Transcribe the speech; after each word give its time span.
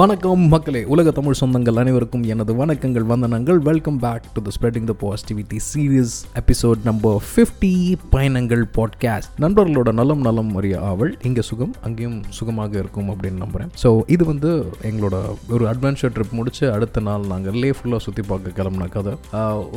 வணக்கம் 0.00 0.42
மக்களே 0.52 0.80
உலக 0.92 1.10
தமிழ் 1.16 1.36
சொந்தங்கள் 1.40 1.78
அனைவருக்கும் 1.80 2.22
எனது 2.32 2.52
வணக்கங்கள் 2.60 3.06
வந்தனங்கள். 3.12 3.58
Welcome 3.68 3.98
back 4.04 4.26
to 4.34 4.40
the 4.44 4.50
spreading 4.56 4.86
the 4.90 4.94
positivity 5.02 5.58
series 5.70 6.14
episode 6.40 6.84
number 6.84 7.16
fifty 7.30 7.72
பயணங்கள் 8.14 8.62
பாட்காஸ்ட் 8.76 9.32
நண்பர்களோட 9.44 9.92
நலம் 9.92 10.22
நலம் 10.26 10.52
அறிய 10.60 10.76
ஆவல். 10.90 11.12
இங்கே 11.22 11.42
சுகம் 11.48 11.74
அங்கேயும் 11.88 12.22
சுகமாக 12.38 12.78
இருக்கும் 12.82 13.08
அப்படின்னு 13.08 13.42
நம்புகிறேன் 13.44 13.72
ஸோ 13.82 13.90
இது 14.14 14.24
வந்து 14.30 14.52
எங்களோட 14.90 15.18
ஒரு 15.56 15.66
அட்வென்ச்சர் 15.72 16.14
ட்ரிப் 16.16 16.36
முடிச்சு 16.38 16.64
அடுத்த 16.76 17.02
நாள் 17.08 17.26
நாங்கள் 17.32 17.58
லே 17.64 17.72
ஃபுல்லாக 17.80 18.04
சுற்றி 18.06 18.24
பார்க்க 18.30 18.56
கிளம்புன 18.60 18.88
கதை. 18.96 19.14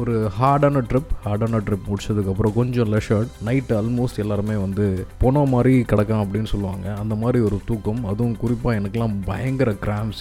ஒரு 0.04 0.16
ஹார்டான 0.40 0.86
ட்ரிப் 0.92 1.12
ஹார்டான 1.26 1.64
ட்ரிப் 1.70 1.90
முடிச்சதுக்கப்புறம் 1.90 2.58
கொஞ்சம் 2.62 2.94
லெஷர்ட் 2.94 3.34
நைட்டு 3.50 3.76
ஆல்மோஸ்ட் 3.82 4.24
எல்லாருமே 4.26 4.58
வந்து 4.66 4.88
போன 5.26 5.46
மாதிரி 5.56 5.76
கிடக்கும் 5.92 6.24
அப்படின்னு 6.24 6.54
சொல்லுவாங்க. 6.54 6.88
அந்த 7.04 7.18
மாதிரி 7.26 7.44
ஒரு 7.50 7.60
தூக்கம். 7.72 8.02
அதுவும் 8.14 8.40
குறிப்பாக 8.46 8.80
எனக்குலாம் 8.80 9.20
பயங்கர 9.32 9.76
கிராம்ஸ் 9.86 10.12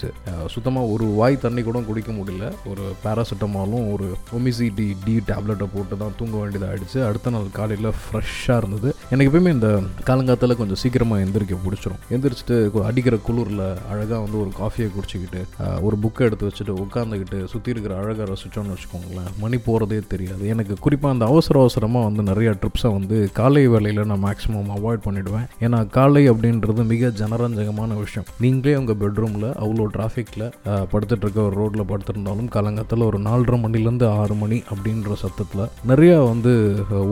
சுத்தமாக 0.53 0.91
ஒரு 0.93 1.05
வாய் 1.19 1.39
தண்ணி 1.43 1.61
கூட 1.67 1.79
குடிக்க 1.89 2.11
முடியல. 2.19 2.45
ஒரு 2.71 2.83
பேராசிட்டமாலும் 3.03 3.85
ஒரு 3.93 4.07
ஒமிசிடி 4.37 4.87
டி 5.05 5.15
டேப்லெட்டை 5.29 5.67
போட்டு 5.75 5.97
தான் 6.03 6.17
தூங்க 6.19 6.35
வேண்டியதாக 6.41 6.71
ஆகிடுச்சு 6.71 6.99
அடுத்த 7.09 7.33
நாள் 7.35 7.55
காலையில் 7.59 7.89
ஃப்ரெஷ்ஷாக 8.03 8.61
இருந்தது. 8.61 8.91
எனக்கு 9.13 9.29
எப்பயுமே 9.29 9.51
இந்த 9.55 9.69
காலங்காத்தில் 10.07 10.55
கொஞ்சம் 10.59 10.79
சீக்கிரமாக 10.81 11.23
எந்திரிக்க 11.23 11.55
பிடிச்சிரும். 11.63 11.99
எந்திரிச்சிட்டு 12.15 12.55
அடிக்கிற 12.89 13.15
குளிரில் 13.25 13.59
அழகாக 13.91 14.19
வந்து 14.23 14.37
ஒரு 14.43 14.51
காஃபியை 14.59 14.87
குடிச்சிக்கிட்டு 14.93 15.41
ஒரு 15.87 15.95
புக்கை 16.03 16.23
எடுத்து 16.27 16.47
வச்சுட்டு 16.47 16.73
உட்காந்துக்கிட்டு 16.83 17.39
சுற்றி 17.51 17.69
இருக்கிற 17.73 17.93
அழகாக 18.01 18.27
ரசிச்சோன்னு 18.31 18.73
வச்சுக்கோங்களேன் 18.75 19.29
மணி 19.43 19.57
போகிறதே 19.67 19.99
தெரியாது. 20.13 20.43
எனக்கு 20.53 20.77
குறிப்பாக 20.85 21.15
அந்த 21.15 21.25
அவசர 21.33 21.59
அவசரமாக 21.63 22.07
வந்து 22.09 22.23
நிறையா 22.31 22.53
ட்ரிப்ஸை 22.61 22.91
வந்து 22.97 23.19
காலை 23.39 23.63
வேலையில் 23.73 24.01
நான் 24.11 24.23
மேக்ஸிமம் 24.27 24.71
அவாய்ட் 24.77 25.05
பண்ணிவிடுவேன் 25.07 25.45
ஏன்னா 25.65 25.81
காலை 25.97 26.23
அப்படின்றது 26.33 26.87
மிக 26.93 27.11
ஜனரஞ்சகமான 27.21 27.99
விஷயம். 28.03 28.27
நீங்களே 28.45 28.75
உங்கள் 28.81 28.99
பெட்ரூமில் 29.03 29.47
அவ்வளோ 29.65 29.87
டிராஃபிக்கில் 29.97 30.47
படுத்துட்டு 30.93 31.23
இருக்க 31.25 31.41
ஒரு 31.49 31.55
ரோட்டில் 31.61 31.89
படுத்துருந்தாலும் 31.93 32.49
காலங்காத்தில் 32.57 33.07
ஒரு 33.11 33.21
நாலரை 33.29 33.59
மணிலேருந்து 33.67 34.09
ஆறு 34.23 34.37
மணி 34.43 34.59
அப்படின்ற 34.71 35.19
சத்தத்தில் 35.25 35.65
நிறையா 35.93 36.17
வந்து 36.31 36.51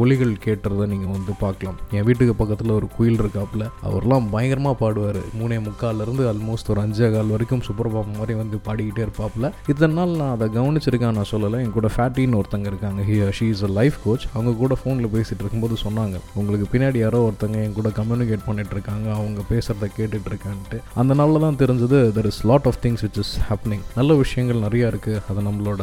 ஒலிகள் 0.06 0.36
கேட்டுறதை 0.48 0.88
நீங்கள் 0.96 1.16
வந்து 1.18 1.32
பார்க்கலாம். 1.46 1.80
என் 1.98 2.06
வீட்டுக்கு 2.08 2.34
பக்கத்தில் 2.42 2.74
ஒரு 2.78 2.88
குயில் 2.98 3.20
இருக்காப்புல 3.22 3.64
அவர்லாம் 3.88 4.28
பயங்கரமாக 4.34 4.76
பாடுவார். 4.82 5.20
மூணே 5.40 5.58
முக்கால்லேருந்து 5.68 6.24
ஆல்மோஸ்ட் 6.32 6.70
ஒரு 6.74 6.82
அஞ்சே 6.84 7.08
கால் 7.16 7.34
வரைக்கும் 7.36 7.64
சுப்ரபாபம் 7.68 8.18
மாதிரி 8.20 8.36
வந்து 8.42 8.58
பாடிக்கிட்டே 8.68 9.04
இருப்பாப்புல. 9.06 9.52
இத்தனை 9.72 9.94
நாள் 10.00 10.14
நான் 10.22 10.34
அதை 10.36 10.48
கவனிச்சிருக்கேன் 10.58 11.18
நான் 11.20 11.30
சொல்லலை. 11.34 11.60
என் 11.66 11.76
கூட 11.78 11.90
ஃபேட்டின்னு 11.96 12.40
ஒருத்தங்க 12.42 12.68
இருக்காங்க. 12.72 13.02
He 13.10 13.18
she 13.40 13.48
is 13.56 13.64
a 13.70 13.72
life 13.80 13.98
coach 14.06 14.26
அவங்க 14.36 14.54
கூட 14.64 14.76
ஃபோனில் 14.82 15.12
பேசிகிட்டு 15.16 15.44
இருக்கும்போது 15.44 15.78
சொன்னாங்க. 15.86 16.16
உங்களுக்கு 16.42 16.68
பின்னாடி 16.74 17.02
யாரோ 17.06 17.22
ஒருத்தங்க 17.28 17.60
என் 17.66 17.78
கூட 17.80 17.92
கம்யூனிகேட் 18.00 18.46
பண்ணிட்டு 18.48 18.76
இருக்காங்க. 18.78 19.08
அவங்க 19.20 19.42
பேசுகிறத 19.52 19.90
கேட்டுட்டு 19.98 20.32
இருக்கான்ட்டு. 20.34 20.80
அந்த 21.04 21.14
நாளில் 21.22 21.46
தான் 21.46 21.60
தெரிஞ்சது 21.64 22.00
there 22.20 22.30
is 22.32 22.42
lot 22.52 22.70
of 22.72 22.80
things 22.86 23.06
which 23.08 23.20
is 23.26 23.34
happening 23.50 23.84
நல்ல 24.00 24.12
விஷயங்கள் 24.24 24.64
நிறையா 24.68 24.88
இருக்குது 24.94 25.22
அதை 25.32 25.44
நம்மளோட 25.50 25.82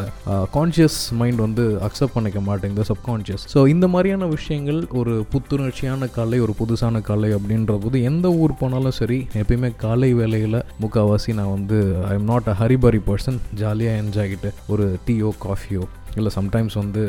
கான்ஷியஸ் 0.56 0.98
மைண்ட் 1.20 1.40
வந்து 1.46 1.66
அக்செப்ட் 1.88 2.16
பண்ணிக்க 2.16 2.40
மாட்டேங்குது 2.50 2.86
சப்கான்ஷியஸ் 2.92 3.46
ஸோ 3.54 3.60
இந்த 3.74 3.86
மாதிரியான 3.94 4.26
விஷயங்கள் 4.36 4.80
ஒரு 5.00 5.14
புத்துணர்ச்சியான 5.34 5.97
காலை 6.06 6.40
ஒரு 6.40 6.54
புதுசான 6.58 7.00
காலை 7.00 7.34
அப்படின்ற 7.34 7.78
போது 7.80 8.02
எந்த 8.02 8.32
ஊர் 8.32 8.58
போனாலும் 8.58 8.90
சரி 8.90 9.26
எப்பயுமே 9.34 9.76
காலை 9.76 10.14
வேலையில் 10.14 10.64
முக்கால்வாசி 10.82 11.34
நான் 11.34 11.50
வந்து 11.50 11.78
I 12.08 12.14
am 12.14 12.24
not 12.24 12.48
a 12.48 12.56
hurry burry 12.60 13.00
person 13.06 13.38
ஜாலியாக 13.54 14.02
என்ஜாய் 14.02 14.28
ஆகிட்டு 14.28 14.50
ஒரு 14.68 14.98
டீயோ 15.06 15.32
காஃபியோ 15.42 15.84
இல்லை 16.20 16.32
சம்டைம்ஸ் 16.38 16.76
வந்து 16.82 17.02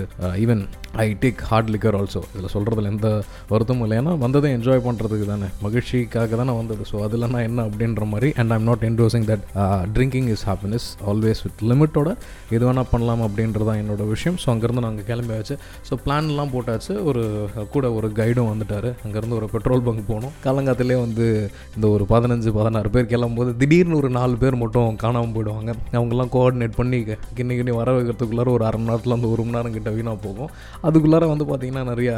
even 0.44 0.62
I 1.06 1.08
take 1.24 1.42
hard 1.50 1.72
liquor 1.76 1.98
also 2.00 2.22
இதில் 2.34 2.52
சொல்கிறதுல 2.56 2.92
எந்த 2.94 3.10
வருத்தமும் 3.52 3.84
இல்லை. 3.86 3.98
ஏன்னா 4.02 4.14
வந்ததை 4.26 4.52
என்ஜாய் 4.58 4.84
பண்ணுறதுக்கு 4.88 5.28
தானே. 5.32 5.48
மகிழ்ச்சிக்காக 5.66 6.38
தானே 6.42 6.54
வந்தது. 6.60 6.84
ஸோ 6.92 6.96
அதில் 7.08 7.28
நான் 7.34 7.46
என்ன 7.50 7.66
அப்படின்ற 7.70 8.06
மாதிரி 8.14 8.30
and 8.44 8.54
I'm 8.58 8.68
not 8.70 8.86
endorsing 8.90 9.28
that 9.32 9.44
drinking 9.98 10.30
is 10.36 10.46
happiness 10.50 10.88
always 11.12 11.42
with 11.46 11.64
லிமிட்டோட 11.72 12.10
எது 12.56 12.64
வேணால் 12.70 12.90
பண்ணலாம் 12.94 13.24
அப்படின்றது 13.28 13.68
தான் 13.70 13.80
என்னோட 13.84 14.06
விஷயம். 14.14 14.40
ஸோ 14.44 14.50
அங்கேருந்து 14.54 14.86
நாங்கள் 14.88 15.08
கிளம்பியாச்சு. 15.12 15.58
ஸோ 15.89 16.00
பிளான்லாம் 16.06 16.54
போட்டாச்சு. 16.56 16.94
ஒரு 17.10 17.23
கூட 17.76 17.86
ஒரு 18.00 18.10
கைடும் 18.22 18.52
வந்துட்டார். 18.52 18.89
அங்கேருந்து 19.06 19.38
ஒரு 19.39 19.50
பெட்ரோல் 19.56 19.86
பங்க் 19.88 20.10
போனோம். 20.12 20.36
காலங்காத்திலே 20.48 20.98
வந்து 21.06 21.26
இந்த 21.76 21.86
ஒரு 21.95 22.06
பதினஞ்சு 22.14 22.50
பதினாறு 22.60 22.89
பேர் 22.95 23.12
கிளம்பும்போது 23.14 23.54
திடீர்னு 23.64 24.00
ஒரு 24.02 24.12
நாலு 24.20 24.36
பேர் 24.44 24.62
மட்டும் 24.64 24.98
காணாமல் 25.06 25.33
போயிடுவாங்க. 25.36 25.72
அவங்கெல்லாம் 25.98 26.32
கோஆர்டினேட் 26.36 26.78
பண்ணி 26.80 27.00
கிண்ணி 27.38 27.54
கிண்ணி 27.60 27.73
வர 27.80 27.89
வைக்கிறதுக்குள்ளார 27.98 28.50
ஒரு 28.58 28.64
அரை 28.70 28.78
மணி 28.82 28.94
நேரத்தில் 28.99 29.15
வந்து 29.17 29.32
ஒரு 29.33 29.42
மணி 29.45 29.55
நேரம் 29.58 29.76
கிட்ட 29.76 29.89
வீணாக 29.98 30.17
போகும். 30.26 30.49
அதுக்குள்ளார 30.87 31.23
வந்து 31.32 31.45
பார்த்திங்கன்னா 31.49 31.83
நிறையா 31.92 32.15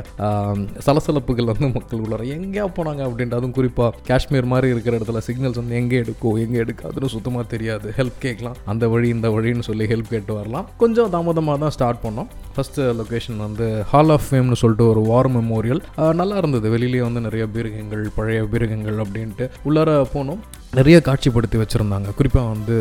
சலசலப்புகள் 0.85 1.49
வந்து 1.51 1.67
மக்களுக்குள்ளார 1.75 2.23
எங்கேயா 2.35 2.65
போனாங்க 2.77 3.01
அப்படின்ட்டு. 3.07 3.37
அதுவும் 3.39 3.55
குறிப்பாக 3.57 3.91
காஷ்மீர் 4.09 4.49
மாதிரி 4.53 4.67
இருக்கிற 4.73 4.93
இடத்துல 4.99 5.21
சிக்னல்ஸ் 5.27 5.59
வந்து 5.61 5.77
எங்கே 5.81 5.97
எடுக்கும் 6.03 6.39
எங்கே 6.43 6.59
எடுக்காதுன்னு 6.65 7.11
சுத்தமாக 7.15 7.45
தெரியாது. 7.53 7.87
ஹெல்ப் 7.99 8.19
கேட்கலாம். 8.25 8.57
அந்த 8.73 8.87
வழி 8.93 9.09
இந்த 9.15 9.29
வழின்னு 9.35 9.67
சொல்லி 9.69 9.87
ஹெல்ப் 9.93 10.11
கேட்டு 10.13 10.33
வரலாம். 10.39 10.67
கொஞ்சம் 10.83 11.11
தாமதமாக 11.15 11.59
தான் 11.65 11.75
ஸ்டார்ட் 11.77 12.03
பண்ணோம். 12.05 12.29
ஃபஸ்ட்டு 12.55 12.87
லொக்கேஷன் 13.01 13.43
வந்து 13.47 13.67
ஹால் 13.91 14.13
ஆஃப் 14.17 14.27
ஃபேம்னு 14.29 14.59
சொல்லிட்டு 14.63 14.87
ஒரு 14.93 15.03
வார் 15.11 15.31
மெமோரியல் 15.37 15.83
நல்லா 16.21 16.37
இருந்தது. 16.41 16.67
வெளியிலேயே 16.77 17.05
வந்து 17.09 17.25
நிறைய 17.27 17.45
பீரகங்கள் 17.57 18.05
பழைய 18.17 18.41
பீரகங்கள் 18.53 18.99
அப்படின்ட்டு 19.05 19.47
உள்ளார 19.67 19.89
போனோம். 20.15 20.41
நிறைய 20.77 20.97
காட்சிப்படுத்தி 21.05 21.57
வச்சுருந்தாங்க. 21.61 22.09
குறிப்பாக 22.17 22.49
வந்து 22.51 22.75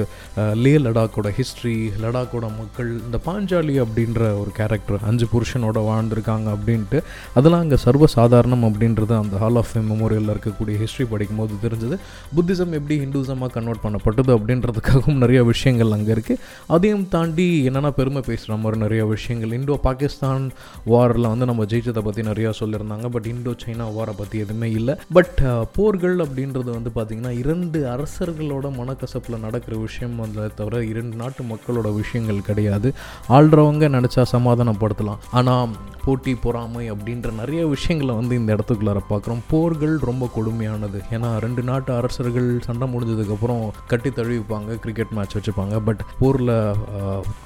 லே 0.65 0.73
லடாக்கோட 0.85 1.29
ஹிஸ்ட்ரி 1.39 1.73
லடாக்கோட 2.03 2.47
மக்கள் 2.59 2.91
இந்த 3.07 3.19
பாஞ்சாலி 3.25 3.75
அப்படின்ற 3.85 4.21
ஒரு 4.41 4.51
கேரக்டர் 4.59 5.07
அஞ்சு 5.09 5.27
புருஷனோட 5.33 5.79
வாழ்ந்திருக்காங்க 5.89 6.49
அப்படின்ட்டு 6.57 6.99
அதெல்லாம் 7.39 7.63
அங்கே 7.65 7.79
சர்வசாதாரணம் 7.85 8.67
அப்படின்றது 8.69 9.15
அந்த 9.23 9.39
ஹால் 9.43 9.59
ஆஃப் 9.63 9.71
ஃபேம் 9.71 9.89
மெமோரியலில் 9.93 10.33
இருக்கக்கூடிய 10.35 10.77
ஹிஸ்ட்ரி 10.83 11.07
படிக்கும்போது 11.15 11.57
தெரிஞ்சது. 11.65 11.99
புத்திசம் 12.37 12.77
எப்படி 12.79 12.99
ஹிந்துசமாக 13.05 13.51
கன்வெர்ட் 13.57 13.83
பண்ணப்பட்டது 13.87 14.33
அப்படின்றதுக்காகவும் 14.37 15.21
நிறைய 15.25 15.43
விஷயங்கள் 15.53 15.97
அங்கே 15.97 16.15
இருக்குது 16.17 16.41
அதையும் 16.77 17.05
தாண்டி 17.17 17.49
என்னென்னா 17.71 17.93
பெருமை 17.99 18.23
பேசுகிற 18.31 18.61
மாதிரி 18.63 18.81
நிறைய 18.85 19.03
விஷயங்கள். 19.15 19.57
இந்தோ 19.61 19.79
பாகிஸ்தான் 19.89 20.47
வாரில் 20.95 21.31
வந்து 21.33 21.51
நம்ம 21.53 21.69
ஜெயிச்சதை 21.75 22.05
பற்றி 22.11 22.29
நிறையா 22.31 22.53
சொல்லியிருந்தாங்க. 22.61 23.09
பட் 23.17 23.29
இந்தோ 23.35 23.55
சைனா 23.65 23.89
வாரை 23.99 24.17
பற்றி 24.23 24.39
எதுவுமே 24.47 24.71
இல்லை. 24.79 24.97
பட் 25.19 25.39
போர்கள் 25.79 26.19
அப்படின்றது 26.27 26.71
வந்து 26.79 26.93
பார்த்திங்கன்னா 27.01 27.35
இரண்டு 27.43 27.79
அரசர்களோட 27.85 28.67
மனக்கசப்பில் 28.79 29.45
நடக்கிற 29.47 29.77
விஷயம் 29.77 30.17
வந்ததை 30.17 30.51
தவிர 30.57 30.85
இரண்டு 30.85 31.17
நாட்டு 31.17 31.45
மக்களோட 31.45 31.95
விஷயங்கள் 31.95 32.43
கிடையாது. 32.43 32.91
ஆள்றவங்க 33.29 33.89
நினச்சா 33.97 34.25
சமாதானப்படுத்தலாம். 34.33 35.23
ஆனால் 35.31 35.69
போட்டி 36.05 36.35
பொறாமை 36.35 36.93
அப்படின்ற 36.93 37.33
நிறைய 37.33 37.67
விஷயங்களை 37.67 38.15
வந்து 38.15 38.35
இந்த 38.37 38.55
இடத்துக்குள்ளார 38.55 39.01
பார்க்குறோம். 39.11 39.43
போர்கள் 39.49 39.97
ரொம்ப 39.99 40.29
கொடுமையானது. 40.37 41.01
ஏன்னா 41.11 41.31
ரெண்டு 41.39 41.63
நாட்டு 41.63 41.93
அரசர்கள் 41.97 42.51
சண்டை 42.61 42.89
முடிஞ்சதுக்கப்புறம் 42.95 43.65
கட்டி 43.87 44.11
தழுவிப்பாங்க 44.11 44.79
கிரிக்கெட் 44.79 45.15
மேட்ச் 45.19 45.37
வச்சுப்பாங்க. 45.37 45.85
பட் 45.85 46.03
போரில் 46.19 46.57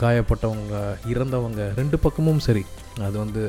காயப்பட்டவங்க 0.01 0.85
இறந்தவங்க 1.15 1.75
ரெண்டு 1.77 1.99
பக்கமும் 1.99 2.39
சரி. 2.39 2.65
அது 3.07 3.17
வந்து 3.19 3.43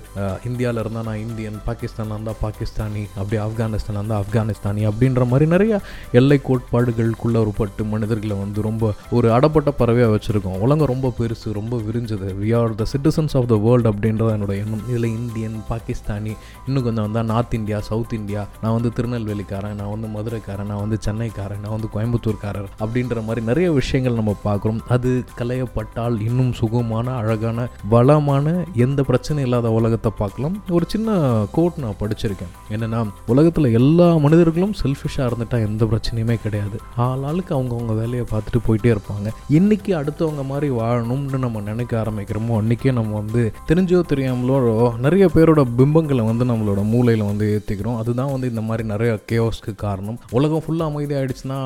இந்தியாவில் 0.45 0.79
இருந்தால் 0.79 1.07
நான் 1.09 1.23
இந்தியன் 1.28 1.59
பாகிஸ்தானில் 1.67 2.13
இருந்தால் 2.16 2.39
பாகிஸ்தானி 2.41 3.03
அப்படி 3.19 3.38
ஆப்கானிஸ்தானில் 3.45 4.00
இருந்தால் 4.00 4.23
ஆப்கானிஸ்தானி 4.23 4.83
அப்படின்ற 4.89 5.28
மாதிரி 5.31 5.50
நிறைய 5.56 5.73
எல்லை 6.19 6.39
கோட்பாடுகளுக்குள்ள 6.50 7.44
உட்பட்டு 7.50 7.83
மனிதர்களை 7.94 8.38
வந்து 8.44 8.61
ரொம்ப 8.61 8.94
ஒரு 9.17 9.28
அடப்பட்ட 9.38 9.72
பறவையாக 9.79 10.13
வச்சுருக்கோம். 10.16 10.59
உலகம் 10.66 10.91
ரொம்ப 10.94 11.11
பெருசு 11.19 11.53
ரொம்ப 11.59 11.78
விரிஞ்சது. 11.88 12.29
We 12.41 12.50
are 12.59 12.75
the 12.81 12.85
citizens 12.94 13.35
of 13.39 13.50
the 13.51 13.57
world 13.66 13.89
அப்படின்றத 13.91 14.29
என்னோட 14.38 14.53
எண்ணம். 14.63 14.83
இதில் 14.89 15.09
இந்தியன் 15.19 15.57
பாகிஸ்தானி 15.69 16.33
இன்னும் 16.67 16.85
கொஞ்சம் 16.88 17.06
வந்தால் 17.07 17.29
நார்த் 17.33 17.57
இந்தியா 17.59 17.79
சவுத் 17.89 18.16
இந்தியா 18.19 18.41
நான் 18.62 18.75
வந்து 18.77 18.91
திருநெல்வேலிக்காரன் 18.97 19.77
நான் 19.81 19.94
வந்து 19.94 20.09
மதுரைக்காரன் 20.16 20.69
நான் 20.72 20.83
வந்து 20.83 21.00
சென்னைக்காரன் 21.07 21.63
நான் 21.63 21.75
வந்து 21.75 21.91
கோயம்புத்தூர்காரர் 21.95 22.69
அப்படின்ற 22.83 23.23
மாதிரி 23.27 23.44
நிறைய 23.50 23.67
விஷயங்கள் 23.79 24.19
நம்ம 24.19 24.35
பார்க்குறோம். 24.47 24.81
அது 24.95 25.12
கலையப்பட்டால் 25.39 26.17
இன்னும் 26.27 26.53
சுகமான 26.62 27.07
அழகான 27.22 27.67
வளமான 27.94 28.53
எந்த 28.85 29.03
பிரச்சனை 29.03 29.34
இல்லாத 29.38 29.72
உலகத்தை 29.72 30.12
பார்க்கலாம். 30.18 30.56
ஒரு 30.69 30.85
சின்ன 30.88 31.18
கோட் 31.51 31.78
நான் 31.78 32.00
படிச்சிருக்கேன். 32.00 32.53
என்னன்னா 32.69 33.00
உலகத்தில் 33.28 33.73
எல்லா 33.73 34.16
மனிதர்களும் 34.18 34.73
செல்ஃபிஷாக 34.84 35.28
இருந்துட்டால் 35.29 35.66
எந்த 35.66 35.85
பிரச்சனையுமே 35.85 36.35
கிடையாது. 36.44 36.78
ஆள் 36.96 37.23
ஆளுக்கு 37.23 37.56
அவங்கவுங்க 37.57 37.95
வேலையை 38.01 38.25
பார்த்துட்டு 38.31 38.62
போயிட்டே 38.68 38.92
இருப்பாங்க. 38.95 39.30
இன்னைக்கு 39.50 39.94
அடுத்தவங்க 39.95 40.45
மாதிரி 40.45 40.69
வாழணும்னு 40.74 41.38
நம்ம 41.38 41.62
நினைக்க 41.62 42.04
ஆரம்பிக்கிறோமோ 42.04 42.57
அன்றைக்கே 42.57 42.92
நம்ம 42.92 43.15
வந்து 43.21 43.54
தெரிஞ்சோ 43.68 44.01
தெரியாமலோ 44.13 44.98
நிறைய 44.98 45.25
பேரோட 45.36 45.63
பிம்பங்களை 45.77 46.24
வந்து 46.25 46.45
நம்மளோட 46.45 46.83
மூளையில் 46.94 47.25
வந்து 47.25 47.48
ஏற்றிக்கிறோம் 47.56 47.98
அதுதான் 47.98 48.31
வந்து 48.31 48.50
இந்த 48.50 48.62
மாதிரி 48.62 48.88
நிறைய 48.88 49.19
கேஓஸ்க்கு 49.31 49.75
காரணம். 49.75 50.19
உலகம் 50.31 50.63
ஃபுல்லாக 50.65 50.92
அமைதியாயிடுச்சுன்னா 50.92 51.59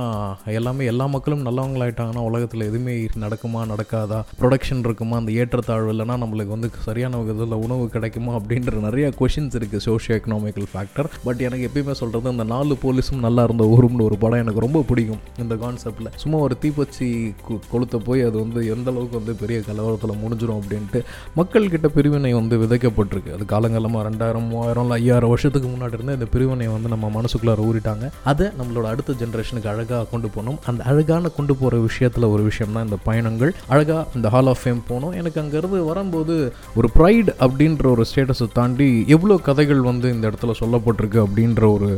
எல்லாமே 0.45 0.85
எல்லா 0.85 1.05
மக்களும் 1.05 1.45
நல்லவங்களாயிட்டாங்கன்னா 1.45 2.23
உலகத்தில் 2.29 2.67
எதுவுமே 2.67 2.93
நடக்குமா 3.25 3.61
நடக்காதா? 3.71 4.19
ப்ரொடக்ஷன் 4.41 4.83
இருக்குமா? 4.87 5.15
அந்த 5.17 5.31
ஏற்றத்தாழ்வு 5.31 5.93
இல்லைன்னா 5.93 6.15
நம்மளுக்கு 6.23 6.55
வந்து 6.55 6.69
சரியான 6.85 7.17
விதத்தில் 7.17 7.58
உணவு 7.59 7.89
கிடைக்குமா 7.89 8.35
அப்படின்ற 8.35 8.73
நிறைய 8.73 9.11
கொஷின்ஸ் 9.19 9.55
இருக்குது 9.55 9.79
சோஷியோ 9.85 10.07
எக்கனாமிக்கல் 10.07 10.65
ஃபேக்டர் 10.73 11.05
பட் 11.23 11.39
எனக்கு 11.39 11.69
எப்பயுமே 11.73 11.91
சொல்கிறது 11.91 12.29
அந்த 12.29 12.43
நாலு 12.43 12.77
போலீஸும் 12.83 13.19
நல்லா 13.19 13.43
இருந்த 13.43 13.63
ஊரும்னு 13.63 14.01
ஒரு 14.01 14.17
படம் 14.17 14.39
எனக்கு 14.39 14.59
ரொம்ப 14.59 14.81
பிடிக்கும். 14.81 15.19
இந்த 15.37 15.55
கான்செப்டில் 15.55 16.07
சும்மா 16.15 16.37
ஒரு 16.37 16.55
தீப்பச்சி 16.61 17.33
கு- 17.49 17.59
கொளுத்த 17.73 17.95
போய் 17.95 18.21
அது 18.21 18.31
வந்து 18.31 18.67
எந்த 18.67 18.91
அளவுக்கு 18.91 19.17
வந்து 19.17 19.33
பெரிய 19.33 19.59
கலவரத்தில் 19.59 20.17
முடிஞ்சிடும் 20.25 20.59
அப்படின்ட்டு 20.59 21.03
மக்கள்கிட்ட 21.37 21.87
பிரிவினை 21.87 22.33
வந்து 22.33 22.57
விதைக்கப்பட்டிருக்கு. 22.57 23.33
அது 23.33 23.45
காலங்காலமாக 23.45 24.07
ரெண்டாயிரம் 24.07 24.47
மூவாயிரம் 24.47 24.83
இல்லை 24.83 24.97
ஐயாயிரம் 24.97 25.29
வருஷத்துக்கு 25.29 25.69
முன்னாடி 25.69 25.93
இருந்தே 25.93 26.13
இந்த 26.13 26.25
பிரிவினை 26.25 26.67
வந்து 26.67 26.89
நம்ம 26.89 27.21
மனசுக்குள்ளார 27.21 27.59
ஊறிட்டாங்க. 27.59 28.09
அதை 28.23 28.47
நம்மளோட 28.47 28.81
அடுத்த 28.81 29.13
ஜென்ரேஷனுக்கு 29.13 29.67
அழகாக 29.67 30.05
கொண்டு 30.05 30.27
போகணும். 30.27 30.59
அந்த 30.65 30.83
அழகான 30.83 31.27
கொண்டு 31.27 31.55
போகிற 31.55 31.81
விஷயத்தில் 31.81 32.23
ஒரு 32.23 32.43
விஷயம் 32.43 32.73
தான் 32.73 32.83
இந்த 32.83 32.97
பயணங்கள். 33.03 33.55
அழகாக 33.67 34.07
இந்த 34.15 34.29
ஹால் 34.29 34.47
ஆஃப் 34.47 34.57
ஃபேம் 34.63 34.81
போனோம். 34.89 35.13
எனக்கு 35.13 35.41
அங்கேருந்து 35.41 35.85
வரும்போது 35.85 36.53
ஒரு 36.75 36.89
ப்ரைட் 36.95 37.48
அப்படின்ற 37.49 37.87
ஒரு 37.95 38.05
ஸ்டேட்டஸை 38.11 38.49
தாண்டி 38.59 38.89
எவ்வளோ 39.17 39.37
கதைகள் 39.49 39.83
வந்து 39.91 40.07
இந்த 40.17 40.25
இடத்துல 40.31 40.57
சொல்லப்பட்டிருக்கு 40.63 41.21
அப்படின்ற 41.27 41.63
ஒரு 41.77 41.89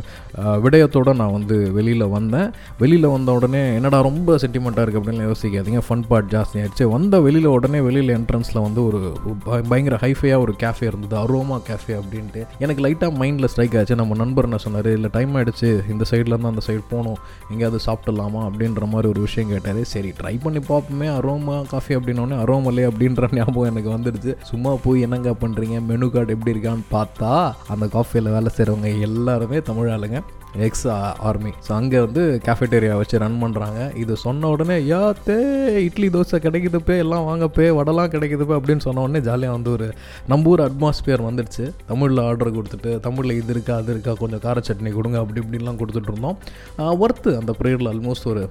விடயத்தோடு 0.64 0.80
விடயத்தோட 0.82 1.10
நான் 1.20 1.34
வந்து 1.36 1.56
வெளியில் 1.76 2.04
வந்தேன். 2.14 2.48
வெளியில் 2.80 3.06
வந்த 3.14 3.30
உடனே 3.38 3.60
என்னடா 3.78 3.98
ரொம்ப 4.06 4.36
சென்டிமெண்ட்டாக 4.42 4.84
இருக்குது 4.84 5.00
அப்படின்னு 5.00 5.26
யோசிக்காதீங்க 5.28 5.80
ஃபன் 5.86 6.04
பார்ட் 6.08 6.30
ஜாஸ்தி 6.34 6.56
ஆயிடுச்சு. 6.60 6.84
வந்த 6.94 7.20
வெளியில் 7.26 7.48
உடனே 7.56 7.80
வெளியில் 7.86 8.12
என்ட்ரன்ஸில் 8.16 8.60
வந்து 8.66 8.80
ஒரு 8.88 9.00
பயங்கர 9.70 9.96
ஹைஃபையாக 10.04 10.44
ஒரு 10.44 10.52
கேஃபே 10.62 10.86
இருந்தது 10.90 11.16
அரோமா 11.22 11.58
கேஃபே 11.68 11.94
அப்படின்ட்டு. 12.00 12.42
எனக்கு 12.64 12.84
லைட்டாக 12.86 13.12
மைண்டில் 13.20 13.50
ஸ்ட்ரைக் 13.52 13.76
ஆச்சு. 13.80 13.98
நம்ம 14.00 14.16
நண்பர் 14.22 14.48
என்ன 14.48 14.60
சொன்னார் 14.66 14.90
இல்லை 14.96 15.10
டைம் 15.16 15.34
ஆகிடுச்சு 15.38 15.70
இந்த 15.94 16.06
சைட்லேருந்து 16.12 16.52
அந்த 16.52 16.64
சைடு 16.68 16.82
போகணும். 16.92 17.20
எங்கேயாவது 17.52 17.80
சாப்பிட்டுலாமா 17.86 18.42
அப்படின்ற 18.48 18.88
மாதிரி 18.94 19.10
ஒரு 19.12 19.22
விஷயம் 19.26 19.50
கேட்டார். 19.52 19.80
சரி 19.94 20.12
ட்ரை 20.20 20.34
பண்ணி 20.46 20.62
பார்ப்போமே. 20.70 21.08
அரோமா 21.18 21.56
காஃபி 21.74 21.92
அப்படின்னோடனே 22.00 22.38
அரோமலே 22.46 22.86
அப்படின்ற 22.90 23.30
ஞாபகம் 23.38 23.70
எனக்கு 23.72 23.90
வந்துடுச்சு. 23.96 24.34
சும்மா 24.52 24.72
போய் 24.86 25.04
என்னங்க 25.08 25.30
பண்ணுறீங்க 25.42 25.78
மெனு 25.88 26.10
கார்டு 26.10 26.36
எப்படி 26.36 26.54
இருக்கான்னு 26.54 26.86
பார்த்தா 26.92 27.32
அந்த 27.68 27.86
காஃபியில் 27.96 28.34
வேலை 28.36 28.52
செய்கிறவங்க 28.56 28.92
எல்லாருமே 29.08 29.60
தமிழ் 29.70 29.92
ஆளுங்க. 29.96 30.20
எக்ஸ் 30.64 30.86
ஆர்மி 31.28 31.50
ஸோ 31.66 31.70
அங்கே 31.72 31.98
வந்து 32.00 32.22
கேஃபேட்டேரியா 32.46 32.94
வச்சு 32.96 33.20
ரன் 33.22 33.38
பண்ணுறாங்க 33.42 33.78
இது 33.96 34.14
சொன்ன 34.16 34.48
உடனே 34.48 34.76
யாத்தே 34.86 35.36
இட்லி 35.84 36.08
தோசை 36.08 36.38
கிடைக்குதுப்பே 36.46 36.96
எல்லாம் 36.98 37.26
வாங்கப்பே 37.28 37.68
வடைலாம் 37.78 38.10
கிடைக்குதுப்பே 38.14 38.56
அப்படின்னு 38.58 38.84
சொன்ன 38.86 39.02
உடனே 39.02 39.20
ஜாலியாக 39.20 39.56
வந்து 39.56 39.70
ஒரு 39.70 39.86
நம்ம 40.26 40.50
ஊர் 40.50 40.60
அட்மாஸ்பியர் 40.60 41.24
வந்துடுச்சு. 41.28 41.64
தமிழில் 41.86 42.22
ஆர்டர் 42.24 42.56
கொடுத்துட்டு 42.56 43.00
தமிழில் 43.00 43.36
இது 43.36 43.52
இருக்கா 43.52 43.76
அது 43.76 43.92
இருக்கா 43.92 44.14
கொஞ்சம் 44.14 44.40
கார 44.40 44.60
சட்னி 44.60 44.92
கொடுங்க 44.92 45.18
அப்படி 45.18 45.42
இப்படின்லாம் 45.42 45.80
கொடுத்துட்ருந்தோம் 45.80 46.36
ஒர்த்து 47.00 47.32
அந்த 47.36 47.54
ப்ரேயரில் 47.60 47.90
ஆல்மோஸ்ட் 47.92 48.28
ஒரு 48.32 48.42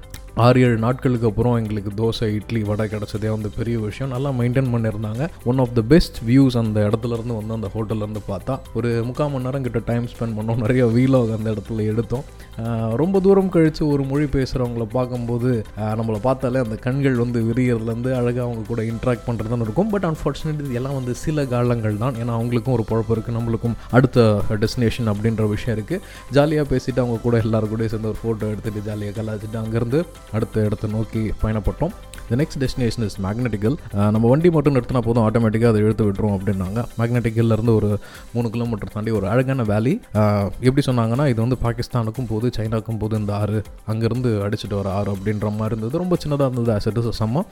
ஆறு 0.44 0.60
ஏழு 0.66 0.78
நாட்களுக்கு 0.84 1.28
அப்புறம் 1.30 1.56
எங்களுக்கு 1.62 1.92
தோசை 2.02 2.28
இட்லி 2.36 2.60
வடை 2.68 2.86
கிடச்சதே 2.92 3.30
வந்து 3.34 3.50
பெரிய 3.58 3.78
விஷயம். 3.88 4.12
நல்லா 4.14 4.30
மெயின்டைன் 4.40 4.70
பண்ணியிருந்தாங்க. 4.74 5.24
One 5.52 5.60
of 5.64 5.74
the 5.78 5.82
best 5.94 6.18
views 6.28 6.56
அந்த 6.62 6.80
இடத்துலேருந்து 6.88 7.36
வந்து 7.40 7.56
அந்த 7.58 7.70
ஹோட்டல்லேருந்து 7.74 8.22
பார்த்தா 8.30 8.54
ஒரு 8.78 8.90
முக்கால் 9.08 9.32
மணி 9.34 9.46
நேரம் 9.48 9.66
கிட்ட 9.66 9.80
டைம் 9.90 10.06
ஸ்பெண்ட் 10.14 10.36
பண்ணோம். 10.38 10.62
நிறைய 10.64 10.86
வீலாக் 10.98 11.34
அந்த 11.38 11.48
இடத்துல 11.56 11.88
எடுத்தோம். 11.94 12.24
ரொம்ப 13.02 13.20
தூரம் 13.26 13.52
கழித்து 13.56 13.84
ஒரு 13.94 14.04
மொழி 14.12 14.26
பேசுகிறவங்கள 14.38 14.86
பார்க்கும்போது 14.96 15.52
நம்மளை 16.00 16.20
பார்த்தாலே 16.28 16.62
அந்த 16.66 16.78
கண்கள் 16.86 17.18
வந்து 17.24 17.42
விரியறதுலேருந்து 17.50 18.12
அழகாக 18.20 18.46
அவங்க 18.48 18.64
கூட 18.72 18.82
இன்ட்ராக்ட் 18.92 19.28
பண்ணுறதுன்னு 19.28 19.68
இருக்கும். 19.68 19.92
பட் 19.96 20.08
அன்ஃபார்ச்சுனேட் 20.12 20.64
இதெல்லாம் 20.70 20.98
வந்து 21.00 21.16
சில 21.26 21.46
காலங்கள் 21.56 22.02
தான். 22.04 22.18
ஏன்னா 22.22 22.36
அவங்களுக்கும் 22.40 22.78
ஒரு 22.78 22.86
குழப்பம் 22.92 23.16
இருக்குது 23.18 23.38
நம்மளுக்கும் 23.40 23.78
அடுத்த 24.00 24.20
டெஸ்டினேஷன் 24.64 25.12
அப்படின்ற 25.14 25.50
விஷயம் 25.56 25.76
இருக்குது 25.78 26.02
ஜாலியாக 26.38 26.68
பேசிட்டு 26.74 27.04
அவங்க 27.06 27.20
கூட 27.28 27.38
எல்லாரும் 27.46 27.70
சேர்ந்து 27.92 28.12
ஒரு 28.14 28.20
ஃபோட்டோ 28.24 28.46
எடுத்துகிட்டு 28.54 28.88
ஜாலியாக 28.90 29.16
கலாச்சிட்டு 29.20 29.58
அங்கேருந்து 29.62 30.00
அடுத்த 30.32 30.66
இடத்தை 30.66 30.90
நோக்கி 30.90 31.34
பயணப்பட்டோம். 31.42 31.96
The 32.32 32.38
next 32.42 32.60
destination 32.64 33.06
is 33.08 33.18
magnetical 33.26 33.76
நம்ம 34.16 34.26
வண்டி 34.32 34.50
மட்டும் 34.56 34.76
நிறுத்தினா 34.76 35.02
போதும் 35.08 35.24
ஆட்டோமேட்டிக்காக 35.28 35.72
அதை 35.74 35.80
இழுத்து 35.86 36.04
விட்டுரும் 36.08 36.36
அப்படின்னாங்க. 36.38 36.80
மேக்னெட்டிக்கல்ல 37.00 37.56
இருந்து 37.58 37.74
ஒரு 37.80 37.90
மூணு 38.36 38.48
கிலோமீட்டர் 38.54 38.94
தாண்டி 38.96 39.12
ஒரு 39.20 39.26
அழகான 39.34 39.64
வேலி 39.72 39.94
uh, 40.22 40.44
எப்படி 40.68 40.84
சொன்னாங்கன்னா 40.90 41.26
இது 41.32 41.40
வந்து 41.46 41.58
பாகிஸ்தானுக்கும் 41.66 42.30
போது 42.32 42.48
சைனாக்கும் 42.58 43.00
போது 43.02 43.20
இந்த 43.22 43.34
ஆறு 43.42 43.58
அங்கேருந்து 43.92 44.30
அடிச்சுட்டு 44.46 44.78
வர 44.80 44.90
ஆறு 45.00 45.10
அப்படின்ற 45.16 45.50
மாதிரி 45.58 45.74
இருந்தது. 45.74 46.02
ரொம்ப 46.04 46.18
சின்னதாக 46.24 46.48
இருந்தது 46.50 46.72
ஆஸ் 46.76 46.88
இட் 46.92 47.00
இஸ் 47.02 47.20
சம்ம. 47.22 47.44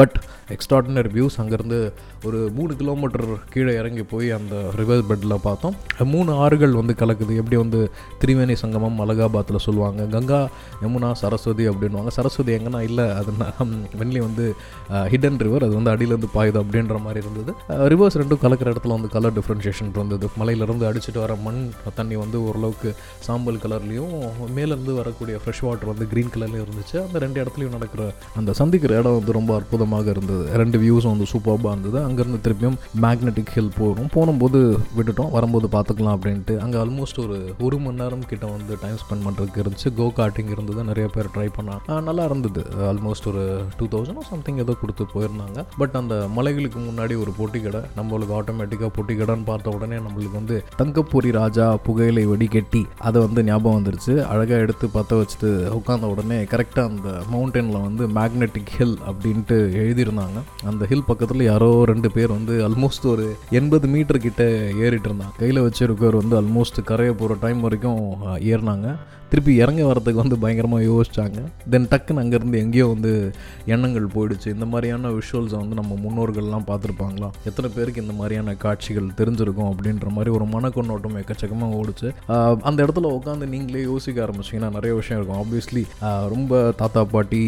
பட் 0.00 0.16
எக்ஸ்ட்ராடினரி 0.56 1.12
வியூஸ் 1.16 1.38
அங்கேருந்து 1.44 1.80
ஒரு 2.28 2.38
மூணு 2.58 2.72
கிலோமீட்டர் 2.82 3.26
கீழே 3.54 3.74
இறங்கி 3.80 4.04
போய் 4.12 4.28
அந்த 4.38 4.54
ரிவர் 4.80 5.04
பெட்டில் 5.10 5.36
பார்த்தோம். 5.48 5.76
மூணு 6.14 6.30
ஆறுகள் 6.44 6.78
வந்து 6.80 6.96
கலக்குது. 7.02 7.34
எப்படி 7.42 7.58
வந்து 7.64 7.80
திரிவேணி 8.22 8.56
சங்கமம் 8.62 9.00
அலகாபாத்தில் 9.06 9.64
சொல்லுவாங்க 9.66 10.08
கங்கா 10.16 10.40
யமுனா 10.84 11.12
சரஸ்வதி 11.24 11.66
அப்படின்வாங்க 11.72 12.12
சரஸ்வதி 12.18 12.52
எங்கன்னா 12.58 12.82
இல்லை 12.88 13.06
அது 13.18 13.30
வென்லி 14.00 14.20
வந்து 14.28 14.46
ஹிடன் 15.12 15.40
ரிவர் 15.46 15.66
அது 15.66 15.74
வந்து 15.78 15.92
அடியிலேருந்து 15.94 16.30
பாயுது 16.36 16.58
அப்படின்ற 16.62 16.96
மாதிரி 17.06 17.22
இருந்தது. 17.24 17.50
ரிவர்ஸ் 17.92 18.18
ரெண்டும் 18.22 18.42
கலக்கிற 18.44 18.68
இடத்துல 18.74 18.96
வந்து 18.96 19.12
கலர் 19.16 19.36
டிஃப்ரென்ஷியேஷன் 19.38 19.92
இருந்தது. 19.98 20.26
மலையிலேருந்து 20.40 20.88
அடிச்சுட்டு 20.90 21.20
வர 21.24 21.34
மண் 21.46 21.60
தண்ணி 21.98 22.16
வந்து 22.22 22.38
ஓரளவுக்கு 22.48 22.90
சாம்பல் 23.26 23.60
கலர்லேயும் 23.64 24.14
மேலேருந்து 24.58 24.94
வரக்கூடிய 25.00 25.36
ஃப்ரெஷ் 25.42 25.62
வாட்டர் 25.66 25.90
வந்து 25.92 26.08
க்ரீன் 26.12 26.32
கலர்லேயும் 26.36 26.66
இருந்துச்சு. 26.66 26.96
அந்த 27.06 27.18
ரெண்டு 27.24 27.38
இடத்துலையும் 27.42 27.76
நடக்கிற 27.76 28.02
அந்த 28.40 28.50
சந்திக்கிற 28.60 28.98
இடம் 29.00 29.16
வந்து 29.18 29.36
ரொம்ப 29.38 29.52
அற்புதமாக 29.58 30.08
இருந்தது. 30.14 30.44
ரெண்டு 30.62 30.80
வியூஸும் 30.84 31.12
வந்து 31.14 31.28
சூப்பராக 31.32 31.74
இருந்தது. 31.74 31.98
அங்கேருந்து 32.08 32.42
திருப்பியும் 32.46 32.78
மேக்னெட்டிக் 33.04 33.52
ஹில் 33.56 33.72
போகிறோம் 33.78 34.10
போகும்போது 34.16 34.60
விட்டுட்டோம். 34.98 35.30
வரும்போது 35.36 35.68
பார்த்துக்கலாம் 35.76 36.16
அப்படின்ட்டு. 36.16 36.56
அங்கே 36.64 36.78
ஆல்மோஸ்ட் 36.84 37.20
ஒரு 37.24 37.38
ஒரு 37.66 37.78
மணி 37.84 38.00
நேரம் 38.02 38.24
கிட்ட 38.32 38.44
வந்து 38.56 38.78
டைம் 38.84 38.98
ஸ்பெண்ட் 39.02 39.24
பண்ணுறதுக்கு 39.26 39.62
இருந்துச்சு. 39.62 39.88
கோ 40.00 40.06
கார்ட்டிங் 40.20 40.52
இருந்தது. 40.54 40.80
நிறைய 40.90 41.06
பேர் 41.16 41.32
ட்ரை 41.34 41.48
பண்ணாங்க 41.58 42.00
நல்லா 42.08 42.24
இருந்தது. 42.30 42.62
ஆல்மோஸ்ட் 42.90 43.28
ஒரு 43.32 43.44
டூ 43.78 43.88
தௌசண்ட் 43.94 44.17
சம்திங் 44.30 44.60
ஏதோ 44.64 44.74
கொடுத்து 44.80 45.04
போயிருந்தாங்க. 45.14 45.64
பட் 45.80 45.96
அந்த 46.00 46.14
மலைகளுக்கு 46.36 46.80
முன்னாடி 46.88 47.14
ஒரு 47.22 47.32
பொட்டி 47.38 47.60
கடை 47.64 47.80
நம்மளுக்கு 47.98 48.34
ஆட்டோமேட்டிக்காக 48.38 48.90
பொட்டி 48.96 49.14
கடைன்னு 49.20 49.48
பார்த்த 49.50 49.74
உடனே 49.76 49.98
நம்மளுக்கு 50.06 50.38
வந்து 50.40 50.56
தங்கப்பூரி 50.80 51.32
ராஜா 51.40 51.66
புகையிலை 51.86 52.24
வடிகட்டி 52.32 52.82
அதை 53.08 53.18
வந்து 53.26 53.44
ஞாபகம் 53.50 53.78
வந்துருச்சு. 53.78 54.14
அழகாக 54.32 54.64
எடுத்து 54.66 54.88
பற்ற 54.96 55.20
வச்சுட்டு 55.20 55.50
உட்காந்த 55.78 56.10
உடனே 56.14 56.40
கரெக்டாக 56.54 56.90
அந்த 56.92 57.10
மவுண்டனில் 57.32 57.84
வந்து 57.88 58.06
மேக்னெட்டிக் 58.18 58.72
ஹில் 58.78 58.96
அப்படின்ட்டு 59.10 59.58
எழுதியிருந்தாங்க. 59.82 60.40
அந்த 60.72 60.86
ஹில் 60.92 61.08
பக்கத்தில் 61.10 61.48
யாரோ 61.50 61.70
ரெண்டு 61.92 62.10
பேர் 62.16 62.36
வந்து 62.38 62.56
ஆல்மோஸ்ட் 62.68 63.06
ஒரு 63.14 63.26
எண்பது 63.60 63.88
மீட்டர் 63.94 64.24
கிட்ட 64.26 64.42
ஏறிட்டு 64.86 65.08
இருந்தாங்க. 65.10 65.36
கையில் 65.42 65.64
வச்சிருக்கவர் 65.66 66.20
வந்து 66.22 66.36
ஆல்மோஸ்ட் 66.42 66.80
கரையை 66.90 67.14
போகிற 67.14 67.38
டைம் 67.44 67.60
வரைக்கும் 67.60 68.02
ஏறினாங்க. 68.52 68.88
திருப்பி 69.30 69.52
இறங்க 69.62 69.82
வரதுக்கு 69.88 70.22
வந்து 70.22 70.36
பயங்கரமாக 70.42 70.84
யோசித்தாங்க 70.90 71.40
தென் 71.72 71.88
டக்குன்னு 71.92 72.22
அங்கேருந்து 72.22 72.62
எங்கேயோ 72.64 72.86
வந்து 72.92 73.12
எண்ணங்கள் 73.74 74.06
போயிடுச்சு. 74.14 74.48
இந்த 74.56 74.66
மாதிரியான 74.72 75.10
விஷுவல்ஸை 75.18 75.58
வந்து 75.62 75.78
நம்ம 75.80 75.96
முன்னோர்கள்லாம் 76.04 76.66
பார்த்துருப்பாங்களா? 76.70 77.28
எத்தனை 77.48 77.70
பேருக்கு 77.76 78.04
இந்த 78.04 78.14
மாதிரியான 78.20 78.54
காட்சிகள் 78.64 79.08
தெரிஞ்சிருக்கும் 79.20 79.70
அப்படின்ற 79.72 80.08
மாதிரி 80.16 80.32
ஒரு 80.38 80.46
மனக்கொண்ணோட்டம் 80.54 81.18
எக்கச்சக்கமாக 81.22 81.78
ஓடிச்சு. 81.80 82.08
அந்த 82.68 82.78
இடத்துல 82.86 83.10
உட்காந்து 83.18 83.48
நீங்களே 83.54 83.82
யோசிக்க 83.90 84.24
ஆரம்பிச்சிங்கன்னா 84.26 84.70
நிறைய 84.78 84.94
விஷயம் 85.00 85.20
இருக்கும். 85.20 85.40
ஆப்வியஸ்லி 85.42 85.84
ரொம்ப 86.34 86.60
தாத்தா 86.82 87.02
பாட்டி 87.14 87.42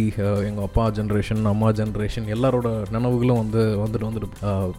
எங்கள் 0.49 0.67
அப்பா 0.69 0.85
ஜென்ரேஷன் 0.99 1.51
அம்மா 1.55 1.71
ஜென்ரேஷன் 1.81 2.29
எல்லாரோட 2.37 2.69
நினைவுகளும் 2.97 3.41
வந்து 3.43 3.63
வந்துட்டு 3.85 4.09
வந்துட்டு 4.09 4.29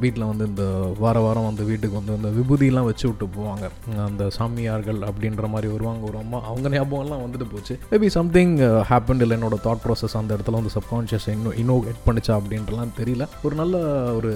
வீட்டில் 0.04 0.30
வந்து 0.32 0.46
இந்த 0.52 0.64
வார 1.04 1.18
வாரம் 1.28 1.50
வந்து 1.50 1.64
வீட்டுக்கு 1.72 2.00
வந்து 2.02 2.16
இந்த 2.20 2.32
விபூதியெல்லாம் 2.38 2.90
வச்சு 2.92 3.06
விட்டு 3.10 3.28
போவாங்க. 3.40 3.66
அந்த 4.10 4.24
சாமியார்கள் 4.38 5.02
அப்படின்ற 5.10 5.48
மாதிரி 5.56 5.70
வருவாங்க 5.76 6.04
ஒரு 6.12 6.20
அம்மா. 6.24 6.40
அவங்க 6.52 6.68
ஞாபகம்லாம் 6.92 7.24
வந்துட்டு 7.24 7.48
போச்சு. 7.52 7.74
மேபி 7.92 8.08
சம்திங் 8.18 8.54
ஹேப்பன் 8.90 9.22
இல்லை 9.24 9.36
என்னோட 9.38 9.58
தாட் 9.66 9.84
ப்ராசஸ் 9.86 10.16
அந்த 10.20 10.32
இடத்துல 10.36 10.58
வந்து 10.60 10.74
சப்கான்ஷியஸ் 10.78 11.28
இன்னும் 11.36 11.58
இன்னோவேட் 11.62 12.02
பண்ணிச்சா 12.08 12.34
அப்படின்றலாம் 12.40 12.94
தெரியல. 13.00 13.24
ஒரு 13.46 13.56
நல்ல 13.62 13.78
ஒரு 14.20 14.32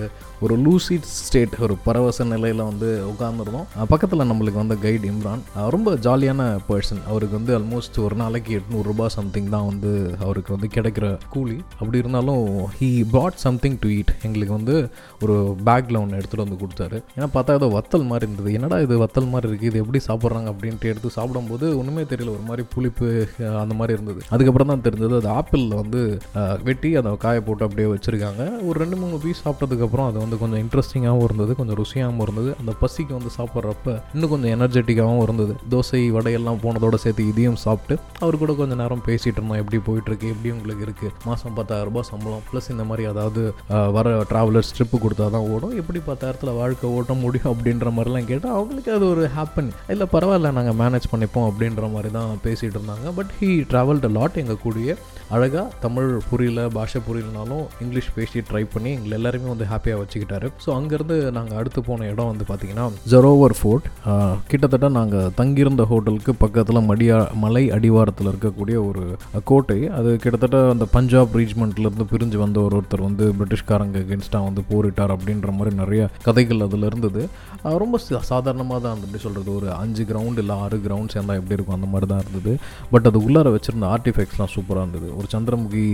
ஒரு 0.46 0.56
லூசிட் 0.66 1.08
ஸ்டேட் 1.20 1.56
ஒரு 1.66 1.76
பரவச 1.88 2.28
நிலையில் 2.34 2.64
வந்து 2.70 2.90
உட்காந்துருந்தோம் 3.12 3.68
பக்கத்தில் 3.94 4.28
நம்மளுக்கு 4.32 4.62
வந்து 4.64 4.78
கைடு 4.86 5.06
இம்ரான். 5.14 5.44
ரொம்ப 5.76 5.96
ஜாலியான 6.08 6.42
பர்சன் 6.70 7.02
அவருக்கு 7.10 7.38
வந்து 7.40 7.54
ஆல்மோஸ்ட் 7.58 8.00
ஒரு 8.06 8.16
நாளைக்கு 8.24 8.52
எட்நூறுரூபா 8.60 9.08
சம்திங் 9.18 9.50
தான் 9.56 9.68
வந்து 9.72 9.92
அவருக்கு 10.26 10.52
வந்து 10.56 10.70
கிடைக்கிற 10.78 11.06
கூலி. 11.36 11.58
அப்படி 11.80 12.02
இருந்தாலும் 12.04 12.44
he 12.80 12.90
put 13.16 13.40
something 13.46 13.78
to 13.84 13.90
eat 13.98 14.14
எங்களுக்கு 14.28 14.54
வந்து 14.60 14.76
ஒரு 15.26 15.36
பேக்கில் 15.70 16.02
ஒன்று 16.04 16.20
எடுத்துகிட்டு 16.20 16.46
வந்து 16.46 16.62
கொடுத்தாரு. 16.64 16.98
ஏன்னா 17.18 17.30
பார்த்தா 17.36 17.58
ஏதோ 17.60 17.70
வத்தல் 17.78 18.10
மாதிரி 18.12 18.28
இருந்தது. 18.30 18.52
என்னடா 18.60 18.80
இது 18.86 19.02
வத்தல் 19.04 19.32
மாதிரி 19.34 19.50
இருக்குது 19.52 19.72
இது 19.72 19.82
எப்படி 19.84 20.02
சாப்பிட்றாங்க 20.10 20.50
அப்படின்ட்டு 20.54 20.92
எடுத்து 20.94 21.16
சாப்பிடும்போது 21.18 21.66
ஒன்றுமே 21.80 22.06
தெரியல. 22.14 22.34
ஒரு 22.38 22.45
மாதிரி 22.50 22.64
புளிப்பு 22.74 23.08
அந்த 23.64 23.74
மாதிரி 23.80 23.96
இருந்தது. 23.98 24.22
அதுக்கப்புறம் 24.34 24.72
தான் 24.72 24.84
தெரிஞ்சது 24.88 25.16
அது 25.22 25.30
ஆப்பிளில் 25.40 25.76
வந்து 25.82 26.02
வெட்டி 26.68 26.90
அதை 27.02 27.12
காய 27.26 27.40
போட்டு 27.48 27.66
அப்படியே 27.68 27.88
வச்சுருக்காங்க. 27.94 28.44
ஒரு 28.68 28.78
ரெண்டு 28.84 29.00
மூணு 29.02 29.20
பீஸ் 29.26 29.44
சாப்பிட்டதுக்கப்புறம் 29.46 30.08
அது 30.12 30.18
வந்து 30.24 30.40
கொஞ்சம் 30.44 30.62
இன்ட்ரெஸ்டிங்காகவும் 30.66 31.26
இருந்தது 31.30 31.52
கொஞ்சம் 31.60 31.80
ருசியாகவும் 31.82 32.24
இருந்தது. 32.26 32.52
அந்த 32.62 32.74
பசிக்கு 32.84 33.14
வந்து 33.20 33.32
சாப்பிட்றப்ப 33.38 33.98
இன்னும் 34.16 34.34
கொஞ்சம் 34.34 34.54
எனர்ஜெட்டிக்காகவும் 34.56 35.24
இருந்தது. 35.28 35.56
தோசை 35.74 36.02
வடையெல்லாம் 36.18 36.62
போனதோட 36.66 36.98
சேர்த்து 37.06 37.30
இதையும் 37.32 37.60
சாப்பிட்டு 37.66 37.98
அவர் 38.24 38.42
கூட 38.44 38.54
கொஞ்சம் 38.62 38.82
நேரம் 38.84 39.04
பேசிகிட்டு 39.10 39.40
இருந்தோம். 39.40 39.62
எப்படி 39.64 39.80
போயிட்டுருக்கு 39.88 40.32
எப்படி 40.34 40.52
உங்களுக்கு 40.58 40.86
இருக்குது 40.88 41.14
மாதம் 41.30 41.58
பத்தாயிரம் 41.60 41.90
ரூபாய் 41.92 42.10
சம்பளம் 42.12 42.46
ப்ளஸ் 42.50 42.72
இந்த 42.76 42.86
மாதிரி 42.90 43.06
அதாவது 43.14 43.42
வர 43.98 44.16
ட்ராவலர்ஸ் 44.32 44.74
ட்ரிப்பு 44.78 44.98
கொடுத்தா 45.06 45.26
தான் 45.36 45.48
ஓடும். 45.54 45.76
எப்படி 45.82 46.00
பத்தாயிரத்தில் 46.10 46.58
வாழ்க்கை 46.62 46.90
ஓட்ட 46.98 47.14
முடியும் 47.24 47.52
அப்படின்ற 47.54 47.90
மாதிரிலாம் 47.98 48.30
கேட்டால் 48.32 48.56
அவங்களுக்கு 48.58 48.92
அது 48.98 49.06
ஒரு 49.14 49.24
ஹாப்பன் 49.38 49.72
இல்லை 49.94 50.08
பரவாயில்ல 50.14 50.52
நாங்கள் 50.58 50.78
மேனேஜ் 50.82 51.08
பண்ணிப்போம் 51.14 51.48
அப்படின்ற 51.50 51.90
மாதிரி 51.96 52.12
தான் 52.18 52.35
பேசிகிட்டு 52.46 52.78
இருந்தாங்க 52.80 53.14
பட் 53.18 53.32
ஹீ 53.40 53.50
ட்ராவல்ட் 53.72 54.08
லாட் 54.18 54.40
எங்கள் 54.44 54.64
கூடிய. 54.64 54.96
அழகாக 55.36 55.68
தமிழ் 55.84 56.10
புரியல 56.30 56.64
பாஷை 56.76 57.00
புரியலனாலும் 57.06 57.64
இங்கிலீஷ் 57.84 58.10
பேசி 58.18 58.40
ட்ரை 58.50 58.62
பண்ணி 58.74 58.90
எங்களை 58.98 59.14
எல்லாருமே 59.20 59.48
வந்து 59.54 59.68
ஹாப்பியாக 59.72 60.02
வச்சுக்கிட்டாரு. 60.02 60.48
ஸோ 60.64 60.70
அங்கேருந்து 60.78 61.16
நாங்கள் 61.38 61.58
அடுத்து 61.60 61.80
போன 61.88 62.08
இடம் 62.14 62.30
வந்து 62.32 62.46
பார்த்திங்கன்னா 62.50 62.86
ஜெரோவர் 63.14 63.56
ஃபோர்ட் 63.60 63.88
கிட்டத்தட்ட 64.52 64.90
நாங்கள் 65.00 65.32
தங்கியிருந்த 65.40 65.86
ஹோட்டலுக்கு 65.92 66.36
பக்கத்தில் 66.44 66.82
மடியா 66.90 67.18
மலை 67.46 67.64
அடிவாரத்தில் 67.78 68.32
இருக்கக்கூடிய 68.32 68.78
ஒரு 68.90 69.04
கோட்டை. 69.52 69.80
அது 70.00 70.12
கிட்டத்தட்ட 70.26 70.60
அந்த 70.76 70.88
பஞ்சாப் 70.98 71.36
ரீஜ்மெண்ட்லேருந்து 71.40 72.08
பிரிஞ்சு 72.14 72.40
வந்த 72.44 72.60
ஒரு 72.66 72.78
ஒருத்தர் 72.80 73.08
வந்து 73.08 73.28
பிரிட்டிஷ்காரங்க 73.40 74.04
அகேன்ஸ்டாக 74.06 74.50
வந்து 74.50 74.64
போரிட்டார் 74.72 75.16
அப்படின்ற 75.18 75.52
மாதிரி 75.58 75.74
நிறைய 75.82 76.04
கதைகள் 76.28 76.66
அதில் 76.68 76.88
இருந்தது. 76.92 77.24
ரொம்ப 77.86 77.98
சாதாரணமாக 78.32 78.80
தான் 78.86 79.04
எப்படி 79.06 79.24
சொல்கிறது 79.26 79.52
ஒரு 79.60 79.68
அஞ்சு 79.82 80.04
கிரவுண்ட் 80.12 80.40
இல்லை 80.44 80.56
ஆறு 80.64 80.78
கிரவுண்ட் 80.88 81.14
சேர்ந்தா 81.16 81.40
எப்படி 81.42 81.56
இருக்கும்? 81.58 81.78
அந்த 81.78 81.88
மாதிரி 81.92 82.10
தான் 82.12 82.24
இருந்தது 82.26 82.54
பட் 82.94 83.08
அது 83.12 83.20
உள்ளார 83.26 83.54
வச்சுருந்த 83.56 83.88
ஆர்டிஃபெக்ட்ஸ்லாம் 83.96 84.54
சூப்பராக 84.56 84.84
இருந்தது. 84.86 85.10
ஒரு 85.20 85.28
சந்திரமுகி 85.34 85.86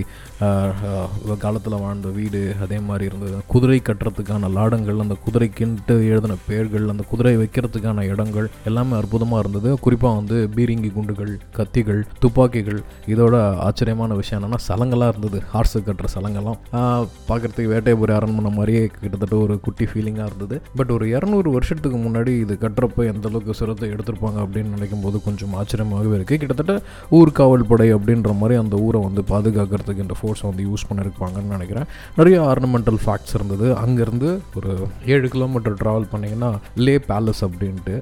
காலத்தில் 1.44 1.78
வாழ்ந்த 1.84 2.10
வீடு 2.20 2.42
அதே 2.66 2.78
மாதிரி 2.88 3.06
இருந்தது. 3.10 3.38
குதிரை 3.54 3.80
கட்டுறதுக்கான 3.90 4.50
லாடங்கள் 4.58 5.02
அந்த 5.06 5.16
குதிரைக்குன்ட்டு 5.26 5.96
எழுதின 6.12 6.38
பேர்கள் 6.48 6.86
அந்த 6.94 7.04
குதிரை 7.12 7.36
வைக்கிறதுக்கான 7.42 8.06
இடங்கள் 8.14 8.48
எல்லாமே 8.70 8.94
அற்புதமாக 9.02 9.42
இருந்தது. 9.44 9.70
குறிப்பாக 9.86 10.20
வந்து 10.20 10.38
பீரிங்கி 10.56 10.90
குண்டுகள் 10.98 11.34
கத்திகள் 11.58 12.02
துப்பாக்கிகள். 12.24 12.82
இதோட 13.14 13.36
ஆச்சரியமான 13.68 14.14
விஷயம் 14.22 14.40
என்னென்னா 14.40 14.60
சலங்களாக 14.70 15.14
இருந்தது. 15.14 15.40
ஹார்ஸு 15.54 15.80
கட்டுற 15.88 16.10
சலங்கெல்லாம். 16.16 16.60
பார்க்குறதுக்கு 17.30 17.72
வேட்டையபுரி 17.74 18.14
அரண்மனை 18.20 18.52
மாதிரியே 18.58 18.84
கிட்டத்தட்ட 19.02 19.36
ஒரு 19.46 19.56
குட்டி 19.68 19.86
ஃபீலிங்காக 19.92 20.30
இருந்தது. 20.32 20.58
பட் 20.80 20.94
ஒரு 20.98 21.06
இரநூறு 21.16 21.50
வருஷத்துக்கு 21.58 21.98
முன்னாடி 22.06 22.34
இது 22.46 22.54
கட்டுறப்ப 22.66 23.06
எந்த 23.14 23.28
அளவுக்கு 23.30 23.58
சிரத்தை 23.62 23.90
எடுத்திருப்பாங்க 23.94 24.40
அப்படின்னு 24.46 24.76
நினைக்கும் 24.78 25.04
போது 25.06 25.18
கொஞ்சம் 25.28 25.56
ஆச்சரியமாகவே 25.62 26.18
இருக்குது 26.22 26.42
கிட்டத்தட்ட 26.42 26.76
ஊர்காவல் 27.20 27.68
படை 27.72 27.88
அப்படின்ற 27.96 28.34
மாதிரி 28.42 28.60
அந்த 28.64 28.76
ஊரை 28.88 29.02
வந்து 29.08 29.24
பாதுகாக்கிறதுக்கு 29.34 30.06
இந்த 30.06 30.18
ஃபோர்ஸை 30.22 30.48
வந்து 30.50 30.66
யூஸ் 30.70 30.88
பண்ணியிருப்பாங்கன்னு 30.90 31.56
நினைக்கிறேன். 31.58 31.88
நிறைய 32.20 32.38
ஆர்னமெண்டல் 32.54 33.00
ஃபேக்ட்ஸ் 33.06 33.36
இருந்தது. 33.38 33.68
அங்கேருந்து 33.84 34.32
ஒரு 34.56 34.74
ஏழு 35.16 35.28
கிலோமீட்டர் 35.36 35.78
ட்ராவல் 35.84 36.12
பண்ணிங்கன்னா 36.14 36.52
லே 36.76 36.98
பேலஸ் 37.12 37.44
அப்படின்ட்டு 37.48 37.96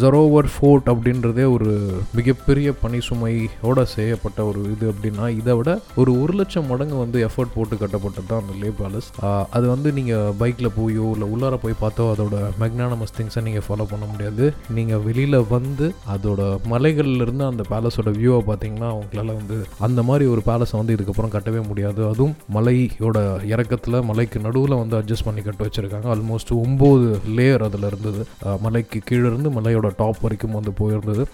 ஜரோவர் 0.00 0.48
ஃபோர்ட் 0.54 0.88
அப்படின்றதே 0.92 1.44
ஒரு 1.56 1.70
மிகப்பெரிய 2.18 2.68
பனி 2.82 3.00
சுமையோட 3.08 3.82
செய்யப்பட்ட 3.94 4.38
ஒரு 4.50 4.60
இது 4.74 4.86
அப்படின்னா 4.92 5.26
இதை 5.40 5.54
விட 5.58 5.70
ஒரு 6.00 6.12
ஒரு 6.22 6.32
லட்சம் 6.40 6.68
மடங்கு 6.72 6.96
வந்து 7.04 7.18
எஃபர்ட் 7.28 7.54
போட்டு 7.56 7.76
கட்டப்பட்டது 7.82 8.28
தான் 8.30 8.42
அந்த 8.42 8.54
லே 8.62 8.70
பேலஸ் 8.80 9.08
அது 9.56 9.66
வந்து 9.74 9.88
நீங்கள் 9.98 10.34
பைக்கில் 10.42 10.74
போயோ 10.78 11.06
இல்லை 11.14 11.28
உள்ளார 11.34 11.56
போய் 11.64 11.80
பார்த்தோ 11.82 12.06
அதோட 12.14 12.36
மெக்னானமஸ் 12.62 13.14
திங்ஸை 13.18 13.42
நீங்கள் 13.48 13.66
ஃபாலோ 13.66 13.86
பண்ண 13.92 14.04
முடியாது. 14.12 14.44
நீங்கள் 14.76 15.02
வெளியில் 15.06 15.38
வந்து 15.54 15.88
அதோட 16.14 16.42
மலைகள்லேருந்து 16.72 17.44
அந்த 17.50 17.64
பேலஸோட 17.72 18.10
வியூவை 18.18 18.40
பார்த்தீங்கன்னா 18.50 18.88
அவங்களால 18.94 19.34
வந்து 19.40 19.58
அந்த 19.88 20.00
மாதிரி 20.10 20.26
ஒரு 20.34 20.44
பேலஸை 20.48 20.76
வந்து 20.80 20.96
இதுக்கப்புறம் 20.96 21.34
கட்டவே 21.36 21.62
முடியாது. 21.70 22.00
அதுவும் 22.12 22.34
மலையோட 22.58 23.18
இறக்கத்தில் 23.52 23.98
மலைக்கு 24.10 24.44
நடுவில் 24.46 24.80
வந்து 24.82 24.98
அட்ஜஸ்ட் 25.00 25.28
பண்ணி 25.28 25.42
கட்ட 25.48 25.62
வச்சுருக்காங்க. 25.66 26.08
ஆல்மோஸ்ட் 26.14 26.52
ஒம்பது 26.64 27.08
லேயர் 27.38 27.66
அதில் 27.68 27.88
இருந்தது. 27.90 28.22
மலைக்கு 28.66 29.00
கீழே 29.08 29.26
இருந்து 29.30 29.50
மலையோட 29.58 29.88
டாப் 30.00 30.22
வரைக்கும் 30.24 30.56
வந்து 30.58 30.72
போயிருந்தது. 30.80 31.24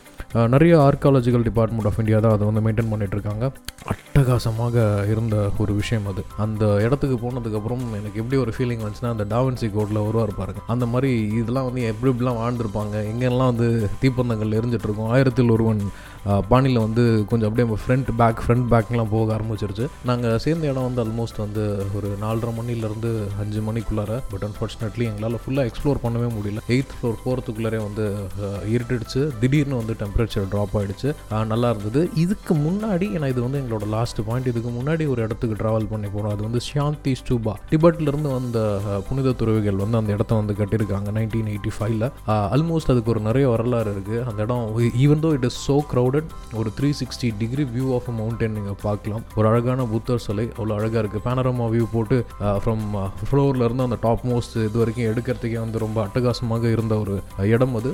நிறைய 0.54 0.74
ஆர்காலஜிக்கல் 0.86 1.46
டிபார்ட்மெண்ட் 1.48 1.88
ஆஃப் 1.90 1.98
இந்தியா 2.02 2.18
தான் 2.24 2.34
அதை 2.36 2.44
வந்து 2.48 2.62
மெயின்டைன் 2.66 2.90
பண்ணிட்டு 2.92 3.16
இருக்காங்க 3.16 3.44
அட்டகாசமாக 3.92 4.76
இருந்த 5.12 5.36
ஒரு 5.62 5.72
விஷயம் 5.80 6.06
அது. 6.12 6.22
அந்த 6.44 6.64
இடத்துக்கு 6.86 7.16
போனதுக்கப்புறம் 7.24 7.84
எனக்கு 7.98 8.20
எப்படி 8.22 8.40
ஒரு 8.44 8.52
ஃபீலிங் 8.56 8.82
வந்துச்சுன்னா 8.84 9.12
அந்த 9.14 9.26
டாவன்சி 9.34 9.68
கோட்டில் 9.76 10.04
வருவார் 10.06 10.38
பாருங்க. 10.40 10.62
அந்த 10.74 10.86
மாதிரி 10.94 11.10
இதெல்லாம் 11.40 11.68
வந்து 11.68 11.84
எப்படி 11.92 12.12
எப்படிலாம் 12.12 12.40
வாழ்ந்திருப்பாங்க 12.42 12.96
எங்கெல்லாம் 13.12 13.52
வந்து 13.52 13.68
தீப்பந்தங்கள் 14.02 14.56
எரிஞ்சிட்டு 14.60 14.88
இருக்கும் 14.88 15.12
ஆயிரத்தில் 15.14 15.54
ஒருவன் 15.56 15.82
பாணியில் 16.50 16.84
வந்து 16.84 17.02
கொஞ்சம் 17.30 17.48
அப்படியே 17.48 17.76
ஃப்ரண்ட் 17.80 18.10
பேக் 18.20 18.42
ஃப்ரண்ட் 18.44 18.68
பேக்லாம் 18.72 19.10
போக 19.14 19.26
ஆரம்பிச்சிருச்சு. 19.36 19.86
நாங்கள் 20.10 20.38
சேர்ந்த 20.44 20.70
இடம் 20.70 20.86
வந்து 20.88 21.02
ஆல்மோஸ்ட் 21.04 21.40
வந்து 21.44 21.62
ஒரு 21.96 22.10
நாலரை 22.22 22.52
மணிலேருந்து 22.60 23.10
அஞ்சு 23.42 23.60
மணிக்குள்ளார 23.68 24.20
பட் 24.32 24.46
அன்ஃபார்ச்சுனேட்லி 24.48 25.04
எங்களால் 25.10 25.42
ஃபுல்லாக 25.44 25.68
எக்ஸ்ப்ளோர் 25.70 26.02
பண்ணவே 26.04 26.28
முடியல. 26.36 26.62
எயித் 26.74 26.94
ஃப்ளோர் 26.98 27.18
போகிறதுக்குள்ளாரே 27.64 27.80
வந்து 27.86 28.04
இருட்டுடுச்சு 28.74 28.94
இருட்டிடுச்சு. 28.94 29.22
திடீர்னு 29.42 29.76
வந்து 29.80 29.94
டெம்பரேச்சர் 30.02 30.48
ட்ராப் 30.52 30.74
ஆகிடுச்சு 30.78 31.08
நல்லா 31.52 31.68
இருந்தது. 31.74 32.00
இதுக்கு 32.24 32.52
முன்னாடி 32.66 33.06
ஏன்னா 33.16 33.28
இது 33.32 33.40
வந்து 33.46 33.58
எங்களோட 33.62 33.86
லாஸ்ட் 33.96 34.20
பாயிண்ட் 34.28 34.48
இதுக்கு 34.52 34.70
முன்னாடி 34.78 35.04
ஒரு 35.12 35.20
இடத்துக்கு 35.26 35.58
ட்ராவல் 35.62 35.88
பண்ணி 35.92 36.08
போனோம். 36.14 36.32
அது 36.34 36.42
வந்து 36.48 36.60
ஷாந்தி 36.68 37.12
ஸ்டூபா 37.20 37.54
டிபட்லேருந்து 37.72 38.30
வந்த 38.36 38.58
புனித 39.08 39.34
துறவிகள் 39.40 39.80
வந்து 39.84 39.98
அந்த 40.00 40.12
இடத்த 40.16 40.40
வந்து 40.40 40.56
கட்டியிருக்காங்க 40.60 41.12
நைன்டீன் 41.18 41.50
எயிட்டி 41.52 41.72
ஃபைவ்ல 41.76 42.08
ஆல்மோஸ்ட் 42.56 42.92
அதுக்கு 42.94 43.12
ஒரு 43.14 43.22
நிறைய 43.28 43.46
வரலாறு 43.54 43.92
இருக்குது 43.94 44.22
அந்த 44.30 44.46
இடம் 44.46 44.64
even 45.04 45.22
though 45.24 45.30
it 45.38 45.46
is 45.50 45.60
so 45.68 45.76
crowded 45.92 46.30
ஒரு 46.60 46.70
three 46.78 46.90
sixty 47.00 47.30
degree 47.42 47.66
view 47.76 47.88
of 47.98 48.10
mountain 48.20 48.56
நீங்கள் 48.58 48.80
பார்க்கலாம். 48.86 49.24
ஒரு 49.38 49.46
அழகான 49.52 49.86
புத்தர் 49.94 50.24
சிலை 50.26 50.46
அவ்வளோ 50.58 50.74
அழகாக 50.78 51.02
இருக்குது 51.04 51.24
பேனரமா 51.28 51.66
வியூ 51.74 51.86
போட்டு 51.96 52.18
ஃப்ரம் 52.62 52.84
ஃப்ளோர்லேருந்து 53.28 53.86
அந்த 53.88 53.98
டாப் 54.06 54.24
மோஸ்ட் 54.32 54.56
இது 54.66 54.76
வரைக்கும் 54.82 55.08
எடுக்கிறதுக்கே 55.12 55.60
வந்து 55.64 55.84
ரொம்ப 55.86 55.98
அட்டகாசமாக 56.06 56.70
இருந்த 56.76 56.94
ஒரு 57.04 57.14
இடம் 57.56 57.76
அது. 57.80 57.90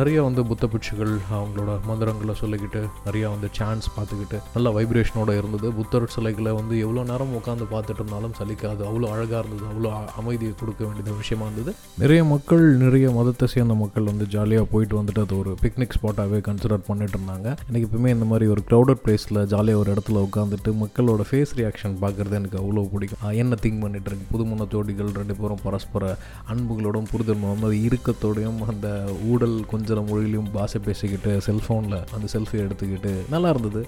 நிறைய 0.00 0.18
வந்து 0.28 0.42
புத்த 0.50 0.68
பிட்சுகள் 0.72 1.12
அவங்களோட 1.38 1.72
மந்திரங்களை 1.88 2.34
சொல்லிக்கிட்டு 2.42 2.82
நிறைய 3.06 3.24
வந்து 3.34 3.48
சான்ஸ் 3.58 3.88
பார்த்துக்கிட்டு 3.96 4.38
நல்ல 4.54 4.70
வைப்ரேஷனோட 4.76 5.30
இருந்தது. 5.40 5.68
புத்தர் 5.78 6.06
சிலைகளை 6.14 6.52
வந்து 6.60 6.74
எவ்வளோ 6.84 7.04
நேரம் 7.10 7.34
உட்காந்து 7.38 7.66
பார்த்துட்டு 7.74 8.00
இருந்தாலும் 8.02 8.36
சலிக்காது. 8.40 8.82
அவ்வளோ 8.90 9.10
அழகாக 9.14 9.40
இருந்தது. 9.44 9.64
அவ்வளோ 9.72 9.90
அமைதியை 10.20 10.54
கொடுக்க 10.60 10.80
வேண்டியது 10.86 11.16
விஷயமா 11.22 11.46
இருந்தது. 11.48 11.72
நிறைய 12.02 12.20
மக்கள் 12.34 12.64
நிறைய 12.84 13.06
மதத்தை 13.18 13.48
சேர்ந்த 13.54 13.76
மக்கள் 13.82 14.08
வந்து 14.10 14.26
ஜாலியாக 14.34 14.66
போயிட்டு 14.72 14.96
வந்துட்டு 15.00 15.24
அது 15.26 15.36
ஒரு 15.42 15.52
பிக்னிக் 15.64 15.96
ஸ்பாட்டாகவே 15.98 16.40
கன்சிடர் 16.48 16.86
பண்ணிட்டு 16.90 17.16
இருந்தாங்க. 17.18 17.48
எனக்கு 17.68 17.86
எப்பவுமே 17.88 18.12
இந்த 18.16 18.28
மாதிரி 18.32 18.48
ஒரு 18.54 18.64
க்ரௌடட் 18.70 19.02
பிளேஸில் 19.04 19.40
ஜாலியாக 19.54 19.82
ஒரு 19.82 19.90
இடத்துல 19.94 20.22
உட்காந்துட்டு 20.28 20.72
மக்களோட 20.82 21.22
ஃபேஸ் 21.30 21.54
ரியாக்ஷன் 21.60 21.96
பார்க்குறது 22.04 22.38
எனக்கு 22.40 22.60
அவ்வளோ 22.62 22.84
பிடிக்கும். 22.94 23.22
என்ன 23.42 23.58
திங்க் 23.64 23.82
பண்ணிட்டு 23.84 24.08
இருக்கு? 24.10 24.30
புதுமண 24.34 24.66
ஜோடிகள் 24.74 25.10
ரெண்டு 25.20 25.36
பேரும் 25.40 25.62
பரஸ்பர 25.66 26.04
அன்புகளோடும் 26.52 27.08
புரிதல் 27.12 27.46
அது 27.66 27.76
இறுக்கத்தோடையும் 27.86 28.58
அந்த 28.72 28.88
ஊடல் 29.28 29.56
கொஞ்சம் 29.66 30.08
மொழியிலையும் 30.08 30.50
பாஷை 30.52 30.80
பேசிக்கிட்டு 30.84 31.32
செல்ஃபோனில் 31.46 31.98
அந்த 32.14 32.26
செல்ஃபி 32.32 32.58
எடுத்துக்கிட்டு 32.62 33.12
நல்லா 33.28 33.50
இருந்தது 33.50 33.82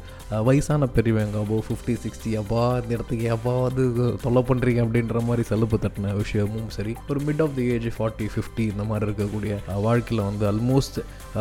வயசான 0.45 0.87
பெரியவங்க 0.95 1.39
அப்போ 1.39 1.59
ஃபிஃப்டி 1.67 1.97
சிக்ஸ்டி 2.03 2.33
அப்பா 2.35 2.79
இந்த 2.79 2.93
இடத்துக்கு 2.95 3.31
அப்பா 3.31 3.55
வந்து 3.61 3.85
தொல்லை 4.23 4.43
பண்ணுறீங்க 4.49 4.83
அப்படின்ற 4.85 5.23
மாதிரி 5.23 5.43
செலுப்பு 5.45 5.79
தட்டின 5.79 6.15
விஷயமும் 6.17 6.71
சரி. 6.71 6.95
ஒரு 7.09 7.21
mid 7.21 7.43
of 7.43 7.55
the 7.55 7.67
age 7.73 7.89
forty 7.97 8.29
fifty 8.35 8.65
இந்த 8.69 8.85
மாதிரி 8.85 9.07
இருக்கக்கூடிய 9.09 9.55
வாழ்க்கையில் 9.81 10.25
வந்து 10.25 10.47
ஆல்மோஸ்ட் 10.47 10.99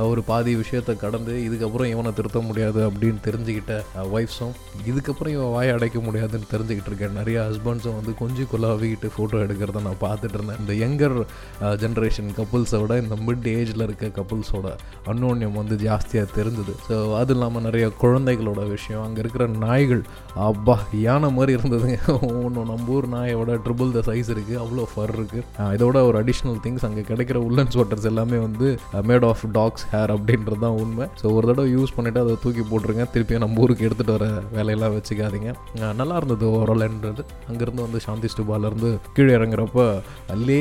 ஒரு 0.10 0.22
பாதி 0.30 0.52
விஷயத்தை 0.62 0.94
கடந்து 1.04 1.34
இதுக்கப்புறம் 1.48 1.90
இவனை 1.94 2.12
திருத்த 2.20 2.40
முடியாது 2.48 2.80
அப்படின்னு 2.90 3.20
தெரிஞ்சுக்கிட்ட 3.28 3.74
ஒய்ஃப்ஸும் 4.18 4.54
இதுக்கப்புறம் 4.92 5.34
இவன் 5.36 5.52
வாயை 5.56 5.72
அடைக்க 5.78 6.00
முடியாதுன்னு 6.08 6.48
தெரிஞ்சுக்கிட்டு 6.54 6.90
இருக்கேன் 6.92 7.18
நிறைய 7.20 7.38
ஹஸ்பண்ட்ஸும் 7.48 7.98
வந்து 8.00 8.14
கொஞ்சம் 8.22 8.50
குலாவிக்கிட்டு 8.54 9.10
ஃபோட்டோ 9.16 9.42
எடுக்கிறத 9.46 9.84
நான் 9.88 10.00
பார்த்துட்டு 10.06 10.38
இருந்தேன். 10.40 10.60
இந்த 10.64 10.74
யங்கர் 10.84 11.18
ஜென்ரேஷன் 11.84 12.32
கப்புள்ஸை 12.40 12.80
விட 12.84 12.98
இந்த 13.04 13.18
மிட் 13.28 13.48
ஏஜில் 13.56 13.86
இருக்க 13.88 14.12
கப்புள்ஸோட 14.20 14.68
அன்னோன்யம் 15.14 15.58
வந்து 15.62 15.78
ஜாஸ்தியாக 15.86 16.28
தெரிஞ்சுது. 16.38 16.76
ஸோ 16.88 16.96
அது 17.22 17.34
இல்லாமல் 17.36 17.66
நிறைய 17.68 17.86
குழந்தைகளோட 18.04 18.62
விஷயம் 18.76 19.04
அங்கே 19.06 19.22
இருக்கிற 19.26 19.48
நாய்கள் 19.66 20.04
அப்பா 20.50 20.78
யானை 21.06 21.32
மாதிரி 21.38 21.52
இருந்ததுங்க 21.58 22.00
ஒன்று 22.44 22.68
நம்ம 22.72 22.92
ஊர் 22.98 23.08
நாயோட 23.16 23.60
ட்ரிபிள் 23.68 23.94
த 23.98 24.04
சைஸ் 24.10 24.32
இருக்குது 24.36 24.62
அவ்வளோ 24.64 24.88
ஃபர் 24.94 25.16
இருக்குது 25.18 25.72
இதோட 25.78 25.98
ஒரு 26.10 26.18
அடிஷ்னல் 26.24 26.60
திங்ஸ் 26.66 26.88
அங்கே 26.90 27.06
கிடைக்கிற 27.12 27.40
உள்ளன் 27.48 27.72
ஸ்வெட்டர்ஸ் 27.76 28.10
எல்லாமே 28.12 28.40
வந்து 28.48 28.68
மேட் 29.12 29.28
ஆஃப் 29.32 29.46
டாக்ஸ் 29.60 29.83
ஹேர் 29.92 30.14
அப்படின்றது 30.16 30.62
தான் 30.66 30.78
உண்மை. 30.84 31.06
ஸோ 31.22 31.26
ஒரு 31.38 31.46
தடவை 31.50 31.68
யூஸ் 31.76 31.96
பண்ணிவிட்டு 31.98 32.24
அதை 32.24 32.36
தூக்கி 32.44 32.64
போட்டுருங்க. 32.72 33.06
திருப்பியும் 33.14 33.44
நம்ம 33.46 33.62
ஊருக்கு 33.66 33.88
எடுத்துகிட்டு 33.88 34.16
வர 34.18 34.28
வேலையெல்லாம் 34.58 34.96
வச்சுக்காதீங்க. 34.98 35.52
நல்லா 36.02 36.16
இருந்தது 36.22 36.46
ஓவரால்ன்றது 36.54 37.24
அங்கேருந்து 37.50 37.86
வந்து 37.88 38.02
சாந்தி 38.08 38.30
ஸ்டூபாலேருந்து 38.34 38.92
கீழே 39.18 39.32
இறங்குறப்ப 39.38 39.86
லே 40.48 40.60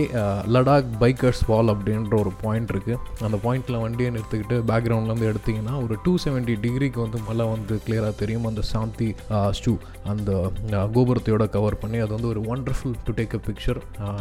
லடாக் 0.57 0.91
பைக்கர்ஸ் 1.03 1.43
வால் 1.51 1.73
அப்படின்ற 1.75 2.15
ஒரு 2.23 2.33
பாயிண்ட் 2.45 2.73
இருக்குது 2.75 2.99
அந்த 3.29 3.39
பாயிண்டில் 3.47 3.81
வண்டியை 3.85 4.11
நிறுத்திக்கிட்டு 4.17 4.59
பேக்ரவுண்ட்லேருந்து 4.71 5.31
எடுத்தீங்கன்னா 5.33 5.75
ஒரு 5.85 5.95
டூ 6.05 6.15
செவன்ட்டி 6.25 6.55
டிகிரிக்கு 6.65 7.01
வந்து 7.05 7.19
மலை 7.29 7.47
வந்து 7.55 7.75
கிளியராக 7.87 8.15
தெரியும். 8.23 8.47
அந்த 8.51 8.65
சாந்தி 8.73 9.09
ஸ்டூ 9.59 9.75
அந்த 10.13 10.31
கோபுரத்தையோட 10.95 11.45
கவர் 11.57 11.81
பண்ணி 11.83 11.99
அது 12.05 12.13
வந்து 12.17 12.31
ஒரு 12.33 12.41
wonderful 12.53 12.95
to 13.07 13.13
take 13.19 13.35
a 13.39 13.41
picture 13.49 13.79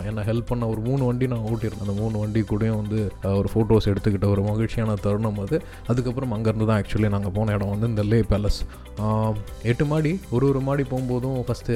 என்னை 0.09 0.23
ஹெல்ப் 0.29 0.49
பண்ண 0.51 0.63
ஒரு 0.73 0.81
மூணு 0.87 1.01
வண்டி 1.09 1.27
நான் 1.31 1.45
ஓட்டியிருந்தேன். 1.51 1.85
அந்த 1.85 1.95
மூணு 2.01 2.15
வண்டி 2.23 2.41
கூடயும் 2.51 2.79
வந்து 2.81 2.99
ஒரு 3.39 3.49
ஃபோட்டோஸ் 3.53 3.89
எடுத்துக்கிட்ட 3.91 4.27
ஒரு 4.35 4.41
மகிழ்ச்சியான 4.49 4.90
தருணம் 5.05 5.41
அது. 5.45 5.57
அதுக்கப்புறம் 5.91 6.33
அங்கேருந்து 6.37 6.69
தான் 6.71 6.79
ஆக்சுவலி 6.81 7.11
நாங்கள் 7.15 7.35
போன 7.37 7.53
இடம் 7.57 7.73
வந்து 7.73 7.91
இந்த 7.93 8.05
லே 8.11 8.21
பேலஸ் 8.31 8.61
எட்டு 9.69 9.85
மாடி 9.91 10.11
ஒரு 10.35 10.45
ஒரு 10.51 10.59
மாடி 10.65 10.83
போகும்போதும் 10.89 11.37
first 11.45 11.75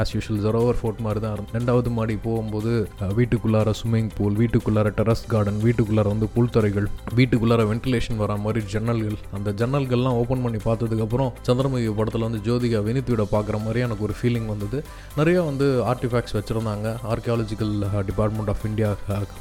as 0.00 0.12
usual 0.16 0.42
Zorawar 0.44 0.78
fort 0.80 1.02
மாதிரி 1.06 1.20
தான் 1.24 1.34
இருந்தது 1.36 1.56
ரெண்டாவது 1.58 1.90
மாடி 1.98 2.14
போகும்போது 2.26 2.72
uh, 3.02 3.10
வீட்டுக்குள்ளார 3.18 3.72
ஸ்விம்மிங் 3.80 4.10
பூல் 4.18 4.36
வீட்டுக்குள்ளார 4.42 4.88
டெரஸ் 4.98 5.24
கார்டன் 5.32 5.60
வீட்டுக்குள்ளார 5.66 6.06
வந்து 6.14 6.28
புல்துறைகள் 6.36 6.88
வீட்டுக்குள்ளார 7.18 7.62
வென்டிலேஷன் 7.70 8.20
வர 8.22 8.36
மாதிரி 8.44 8.60
ஜன்னல்கள். 8.74 9.18
அந்த 9.36 9.50
ஜன்னல்கள்லாம் 9.60 10.18
ஓப்பன் 10.20 10.44
பண்ணி 10.44 10.60
பார்த்ததுக்கப்புறம் 10.68 11.30
சந்திரமுகி 11.48 11.92
படத்தில் 12.00 12.26
வந்து 12.26 12.40
ஜோதிகா 12.46 12.80
வினித்தியோட 12.88 13.26
பார்க்குற 13.34 13.58
மாதிரி 13.66 13.84
எனக்கு 13.86 14.06
ஒரு 14.08 14.16
ஃபீலிங் 14.20 14.48
வந்தது. 14.52 14.80
நிறைய 15.18 15.38
வந்து 15.50 15.68
ஆர்டிஃபேக்ட்ஸ் 15.92 16.36
வச்சுருந்தாங்க. 16.38 16.86
ஆர்கியாலஜிக்கல் 17.12 17.74
டிபார்ட்மெண்ட் 18.10 18.52
ஆஃப் 18.54 18.66
இந்தியா 18.70 18.90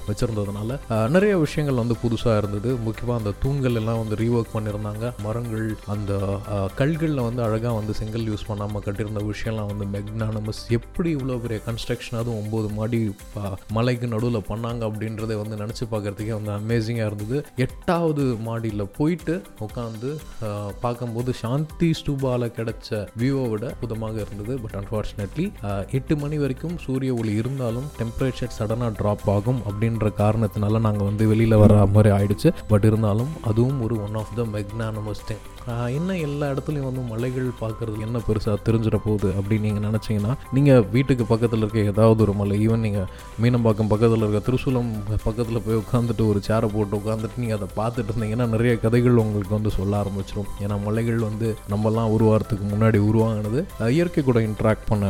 வச்சுருந்ததுனால 0.09 0.79
நிறைய 1.15 1.33
விஷயங்கள் 1.45 1.81
வந்து 1.83 1.97
புதுசாக 2.03 2.37
இருந்தது. 2.41 2.69
முக்கிய 2.87 3.02
முக்கியமாக 3.03 3.21
அந்த 3.23 3.31
தூண்கள் 3.43 3.77
எல்லாம் 3.79 3.99
வந்து 4.01 4.15
ரீஒர்க் 4.21 4.53
பண்ணியிருந்தாங்க. 4.55 5.05
மரங்கள் 5.25 5.67
அந்த 5.93 6.11
கல்களில் 6.79 7.23
வந்து 7.27 7.41
அழகாக 7.45 7.73
வந்து 7.79 7.93
செங்கல் 7.99 8.27
யூஸ் 8.31 8.45
பண்ணாமல் 8.49 8.83
கட்டியிருந்த 8.85 9.21
விஷயம்லாம் 9.31 9.69
வந்து 9.71 9.85
மெக்னானமஸ் 9.95 10.61
எப்படி 10.77 11.09
இவ்வளோ 11.15 11.37
பெரிய 11.45 11.59
கன்ஸ்ட்ரக்ஷன் 11.67 12.19
அதுவும் 12.19 12.39
ஒம்பது 12.43 12.69
மாடி 12.77 12.99
மலைக்கு 13.77 14.07
நடுவில் 14.13 14.47
பண்ணாங்க 14.51 14.81
அப்படின்றத 14.89 15.37
வந்து 15.41 15.59
நினச்சி 15.63 15.85
பார்க்குறதுக்கே 15.93 16.35
வந்து 16.39 16.53
அமேசிங்காக 16.59 17.09
இருந்தது. 17.11 17.39
எட்டாவது 17.65 18.25
மாடியில் 18.47 18.85
போயிட்டு 18.99 19.35
உட்காந்து 19.67 20.11
பார்க்கும்போது 20.85 21.29
சாந்தி 21.43 21.89
ஸ்டூபாவில் 22.01 22.53
கிடைச்ச 22.59 22.89
வியூவை 23.21 23.45
விட 23.53 23.65
புதமாக 23.83 24.17
இருந்தது. 24.25 24.53
பட் 24.63 24.77
அன்ஃபார்ச்சுனேட்லி 24.81 25.47
எட்டு 25.99 26.13
மணி 26.23 26.37
வரைக்கும் 26.43 26.77
சூரிய 26.85 27.13
ஒளி 27.21 27.33
இருந்தாலும் 27.43 27.89
டெம்பரேச்சர் 27.99 28.55
சடனாக 28.59 28.91
ட்ராப் 29.01 29.27
ஆகும் 29.35 29.61
அப்படின்ற 29.69 30.07
காரணத்தினால 30.23 30.81
நாங்கள் 30.87 31.09
வந்து 31.09 31.23
வெளியில் 31.33 31.61
வர 31.63 31.71
மாதிரி 31.95 32.11
ஆயிடுச்சு. 32.17 32.49
பட் 32.71 32.85
இருந்தாலும் 32.93 33.33
அதுவும் 33.43 33.81
ஒரு 33.81 33.97
one 34.01 34.17
of 34.21 34.35
the 34.35 34.45
magnanimous 34.55 35.25
thing 35.27 35.43
என்ன 35.97 36.17
எல்லா 36.27 36.45
இடத்துலையும் 36.53 36.87
வந்து 36.89 37.03
மலைகள் 37.11 37.47
பார்க்குறது 37.61 38.05
என்ன 38.07 38.21
பெருசாக 38.27 38.57
தெரிஞ்சிட 38.67 38.97
போகுது 39.05 39.29
அப்படின்னு 39.39 39.67
நீங்கள் 39.67 39.85
நினச்சிங்கன்னா 39.87 40.33
நீங்கள் 40.57 40.85
வீட்டுக்கு 40.95 41.25
பக்கத்தில் 41.31 41.63
இருக்க 41.63 41.91
ஏதாவது 41.93 42.23
ஒரு 42.25 42.33
மலை 42.41 42.57
ஈவன் 42.67 42.83
நீங்கள் 42.87 43.07
மீனம்பாக்கம் 43.43 43.91
பக்கத்தில் 43.93 44.23
இருக்க 44.25 44.41
திருசூலம் 44.47 44.91
பக்கத்தில் 45.27 45.63
போய் 45.67 45.81
உட்காந்துட்டு 45.83 46.25
ஒரு 46.31 46.41
சேரை 46.47 46.69
போட்டு 46.75 46.99
உட்காந்துட்டு 47.01 47.41
நீங்கள் 47.43 47.59
அதை 47.59 47.69
பார்த்துட்டு 47.79 48.11
இருந்தீங்கன்னா 48.13 48.47
நிறைய 48.55 48.73
கதைகள் 48.85 49.21
உங்களுக்கு 49.25 49.57
வந்து 49.57 49.73
சொல்ல 49.77 50.01
ஆரம்பிச்சிடும் 50.03 50.49
ஏன்னா 50.63 50.77
மலைகள் 50.87 51.19
வந்து 51.29 51.49
நம்மலாம் 51.73 52.13
உருவாகிறதுக்கு 52.17 52.67
முன்னாடி 52.73 52.99
உருவாகினது 53.09 53.61
இயற்கை 53.97 54.23
கூட 54.23 54.39
இன்ட்ராக்ட் 54.49 54.87
பண்ண 54.89 55.05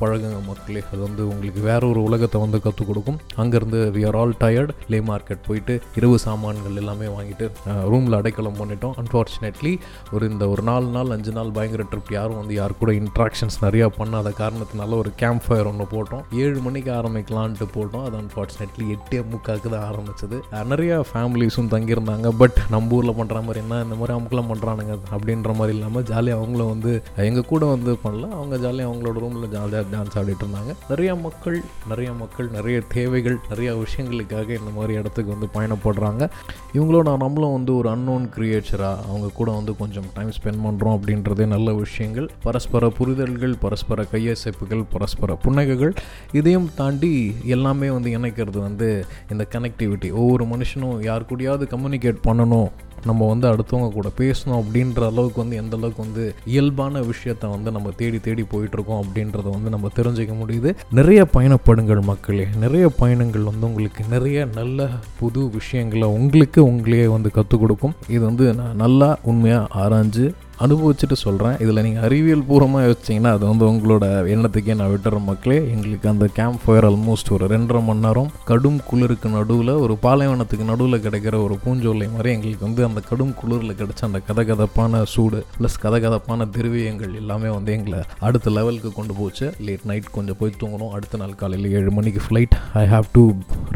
பழகுங்க 0.00 0.38
மக்களே. 0.48 0.82
அது 0.90 1.00
வந்து 1.06 1.22
உங்களுக்கு 1.32 1.60
வேற 1.68 1.82
ஒரு 1.92 2.00
உலகத்தை 2.08 2.38
வந்து 2.44 2.58
கற்றுக் 2.64 2.88
கொடுக்கும். 2.90 3.18
அங்கேருந்து 3.42 3.78
we 3.96 4.02
are 4.08 4.18
all 4.20 4.34
tired 4.42 4.72
Leh 4.92 4.98
market 5.10 5.46
போயிட்டு 5.48 5.74
இரவு 5.98 6.16
சாமான்கள் 6.26 6.78
எல்லாமே 6.82 7.06
வாங்கிட்டு 7.16 7.46
ரூமில் 7.92 8.18
அடைக்கலம் 8.20 8.58
பண்ணிட்டோம். 8.60 8.94
அன்ஃபார்ச்சுனேட்லி 9.02 9.72
ஒரு 10.12 10.30
இந்த 10.30 10.48
ஒரு 10.48 10.62
நாலு 10.62 10.86
நாள் 10.96 11.10
அஞ்சு 11.16 11.32
நாள் 11.32 11.50
பயங்கர 11.58 11.84
ட்ரிப் 11.90 12.12
யாரும் 12.16 12.38
வந்து 12.38 12.54
யார் 12.54 12.78
கூட 12.78 12.92
இன்ட்ராக்ஷன்ஸ் 12.92 13.58
நிறையா 13.62 13.88
பண்ணாத 13.98 14.32
காரணத்தினால 14.42 14.98
ஒரு 15.02 15.12
கேம்ப் 15.22 15.44
ஃபயர் 15.46 15.68
ஒன்று 15.72 15.86
போட்டோம். 15.92 16.24
ஏழு 16.44 16.60
மணிக்கு 16.60 16.92
ஆரம்பிக்கலான்ட்டு 16.92 17.68
போட்டோம். 17.76 18.04
அது 18.04 18.16
அன்ஃபார்ச்சுனேட்லி 18.22 18.86
எட்டே 18.96 19.20
முக்காக்கு 19.32 19.68
தான் 19.74 19.86
ஆரம்பிச்சது. 19.90 20.38
நிறையா 20.72 20.96
ஃபேமிலிஸும் 21.12 21.70
தங்கியிருந்தாங்க. 21.74 22.28
பட் 22.42 22.58
நம்ம 22.70 22.94
ஊரில் 22.96 23.16
பண்ணுற 23.20 23.38
மாதிரி 23.46 23.62
என்ன 23.64 23.82
இந்த 23.86 23.98
மாதிரி 24.00 24.16
அமுக்கெல்லாம் 24.18 24.50
பண்ணுறானுங்க 24.52 24.96
அப்படின்ற 25.16 25.54
மாதிரி 25.60 25.76
இல்லாமல் 25.76 26.06
ஜாலியாக 26.10 26.40
அவங்களும் 26.42 26.72
வந்து 26.74 26.92
எங்கள் 27.28 27.48
கூட 27.52 27.64
வந்து 27.74 27.92
பண்ணல. 28.04 28.28
அவங்க 28.40 28.56
ஜாலியாக 28.64 28.90
அவங்களோட 28.90 29.18
ரூமில் 29.24 29.52
ஜாலியாக 29.56 29.84
டான்ஸ் 29.94 30.16
ஆடிட்டு 30.20 30.44
இருந்தாங்க. 30.44 30.72
நிறையா 30.92 31.14
மக்கள் 31.26 31.58
நிறைய 31.88 32.10
மக்கள் 32.22 32.48
நிறைய 32.56 32.78
தேவைகள் 32.96 33.38
நிறைய 33.48 33.70
விஷயங்களுக்காக 33.84 34.48
இந்த 34.60 34.72
மாதிரி 34.76 34.92
இடத்துக்கு 35.00 35.34
வந்து 35.34 35.48
பயணப்படுறாங்க. 35.56 36.30
இவங்களோட 36.74 37.08
நம்மளும் 37.24 37.56
வந்து 37.58 37.72
ஒரு 37.76 37.88
அன்னோன் 37.94 38.26
கிரியேச்சராக 38.36 39.04
அவங்க 39.08 39.28
கூட 39.38 39.50
வந்து 39.58 39.72
கொஞ்சம் 39.80 40.08
டைம் 40.14 40.32
ஸ்பெண்ட் 40.36 40.62
பண்ணுறோம் 40.66 40.96
அப்படின்றதே 40.96 41.46
நல்ல 41.46 41.72
விஷயங்கள். 41.74 42.28
பரஸ்பர 42.42 42.92
புரிதல்கள் 42.98 43.54
பரஸ்பர 43.60 44.06
கையசைப்புகள் 44.12 44.84
பரஸ்பர 44.92 45.38
புன்னகைகள் 45.44 45.92
இதையும் 46.32 46.68
தாண்டி 46.74 47.12
எல்லாமே 47.56 47.90
வந்து 47.90 48.10
இணைக்கிறது 48.18 48.58
வந்து 48.58 48.90
இந்த 49.32 49.46
கனெக்டிவிட்டி 49.54 50.10
ஒவ்வொரு 50.12 50.46
மனுஷனும் 50.52 51.04
யார் 51.04 51.28
கூடயாவது 51.30 51.66
கம்யூனிகேட் 51.74 52.24
பண்ணணும் 52.28 52.70
நம்ம 53.04 53.28
வந்து 53.28 53.48
அடுத்தவங்க 53.48 53.92
கூட 53.92 54.08
பேசணும் 54.18 54.62
அப்படின்ற 54.62 55.06
அளவுக்கு 55.06 55.40
வந்து 55.40 55.56
எந்த 55.56 55.76
அளவுக்கு 55.76 56.02
வந்து 56.02 56.34
இயல்பான 56.44 57.00
விஷயத்த 57.00 57.50
வந்து 57.50 57.70
நம்ம 57.70 57.90
தேடி 57.96 58.20
தேடி 58.20 58.42
போயிட்டுருக்கோம் 58.42 59.00
அப்படின்றத 59.02 59.50
வந்து 59.50 59.70
நம்ம 59.70 59.88
தெரிஞ்சுக்க 59.96 60.34
முடியுது. 60.42 60.74
நிறைய 60.90 61.26
பயணப்படுங்கள் 61.34 62.00
மக்களே. 62.00 62.46
நிறைய 62.60 62.88
பயணங்கள் 62.88 63.42
வந்து 63.42 63.66
உங்களுக்கு 63.66 64.04
நிறைய 64.10 64.48
நல்ல 64.54 64.88
புது 65.18 65.50
விஷயங்களை 65.50 66.08
உங்களுக்கு 66.08 66.66
உங்களையே 66.66 67.06
வந்து 67.06 67.30
கற்றுக் 67.30 67.60
கொடுக்கும். 67.60 67.94
இது 68.08 68.24
வந்து 68.24 68.54
நான் 68.54 68.76
நல்லா 68.76 69.18
உண்மையாக 69.22 69.68
ஆராய்ஞ்சு 69.74 70.32
அனுபவிச்சுட்டு 70.64 71.18
சொல்கிறேன் 71.24 71.56
இதில் 71.64 71.82
நீங்கள் 71.86 72.04
அறிவியல் 72.08 72.46
பூர்வமாக 72.48 72.86
யோசிச்சிங்கன்னா 72.86 73.32
அது 73.36 73.44
வந்து 73.50 73.64
உங்களோட 73.72 74.04
எண்ணத்துக்கே 74.34 74.76
நான் 74.80 74.92
விட்டுற 74.94 75.18
மக்களே 75.28 75.58
எங்களுக்கு 75.74 76.08
அந்த 76.12 76.26
கேம்ப் 76.38 76.60
ஃபயர் 76.64 76.86
ஆல்மோஸ்ட் 76.90 77.32
ஒரு 77.36 77.46
ரெண்டரை 77.54 77.82
மணி 77.88 78.04
நேரம் 78.06 78.30
கடும் 78.50 78.80
குளிருக்கு 78.90 79.28
நடுவில் 79.36 79.74
ஒரு 79.84 79.96
பாலைவனத்துக்கு 80.02 80.66
நடுவில் 80.72 81.02
கிடைக்கிற 81.06 81.34
ஒரு 81.46 81.56
பூஞ்சோலை 81.64 82.08
மாதிரி 82.14 82.30
எங்களுக்கு 82.36 82.66
வந்து 82.68 82.84
அந்த 82.88 83.02
கடும் 83.10 83.34
குளிரில் 83.40 83.78
கிடைச்ச 83.80 84.02
அந்த 84.08 84.20
கதகதப்பான 84.28 85.02
சூடு 85.14 85.40
ப்ளஸ் 85.58 85.78
கதகதப்பான 85.84 86.48
திருவியங்கள் 86.56 87.14
எல்லாமே 87.22 87.48
வந்து 87.56 87.72
எங்களை 87.72 88.00
அடுத்த 88.28 88.50
லெவலுக்கு 88.56 88.92
கொண்டு 88.92 89.14
போச்சு. 89.14 89.46
லேட் 89.66 89.86
நைட் 89.90 90.14
கொஞ்சம் 90.16 90.38
போய் 90.40 90.58
தூங்கணும். 90.60 90.92
அடுத்த 90.96 91.18
நாள் 91.22 91.34
காலையில் 91.42 91.72
ஏழு 91.78 91.90
மணிக்கு 91.98 92.22
flight 92.26 92.56
I 92.82 92.84
have 92.94 93.08
to 93.12 93.24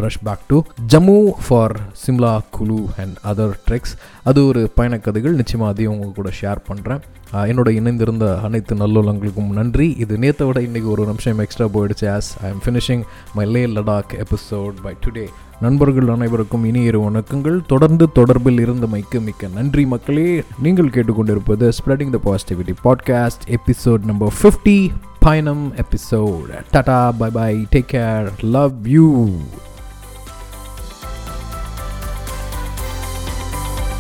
rush 0.04 0.20
back 0.28 0.44
to 0.52 0.58
Jammu 0.92 1.18
for 1.46 1.76
Shimla 2.04 2.32
Kullu 2.56 2.80
and 3.02 3.16
other 3.32 3.54
treks 3.68 3.94
அது 4.28 4.40
ஒரு 4.50 4.62
பயணக்கதைகள். 4.76 5.38
நிச்சயமாக 5.40 5.72
அதையும் 5.72 5.94
உங்க 5.94 6.08
கூட 6.20 6.30
ஷேர் 6.40 6.60
பண்ணுறேன் 6.74 7.02
என்னோட 7.50 7.68
இணைந்திருந்த 7.78 8.26
அனைத்து 8.46 8.74
நல்லுள்ளங்களுக்கும் 8.74 9.54
நன்றி. 9.60 9.86
இது 9.98 10.18
நேற்றை 10.18 10.44
விட 10.48 10.60
இன்றைக்கி 10.60 10.90
ஒரு 10.94 11.04
நிமிஷம் 11.04 11.38
எக்ஸ்ட்ரா 11.38 11.66
போயிடுச்சு. 11.66 12.06
As 12.16 12.28
I 12.42 12.50
am 12.52 12.62
finishing 12.64 13.02
my 13.34 13.46
Leh 13.54 13.62
Ladakh 13.66 14.12
episode 14.24 14.74
by 14.82 14.94
today 15.04 15.24
நண்பர்கள் 15.60 16.08
அனைவருக்கும் 16.08 16.64
இனி 16.64 16.82
இரு 16.90 17.00
வணக்கங்கள். 17.00 17.58
தொடர்ந்து 17.66 18.08
தொடர்பில் 18.14 18.60
இருந்தமைக்கு 18.66 19.20
மிக்க 19.20 19.48
நன்றி 19.54 19.86
மக்களே. 19.86 20.28
நீங்கள் 20.66 20.92
கேட்டுக்கொண்டிருப்பது 20.96 21.72
spreading 21.78 22.14
the 22.16 22.20
positivity 22.28 22.74
podcast 22.84 23.46
episode 23.58 24.04
number 24.04 24.34
fifty 24.42 24.78
பயணம் 25.26 25.66
episode 25.82 26.48
tata 26.70 27.12
bye 27.12 27.30
bye 27.30 27.52
take 27.74 27.92
care 27.92 28.26
love 28.56 28.88
you 28.96 29.06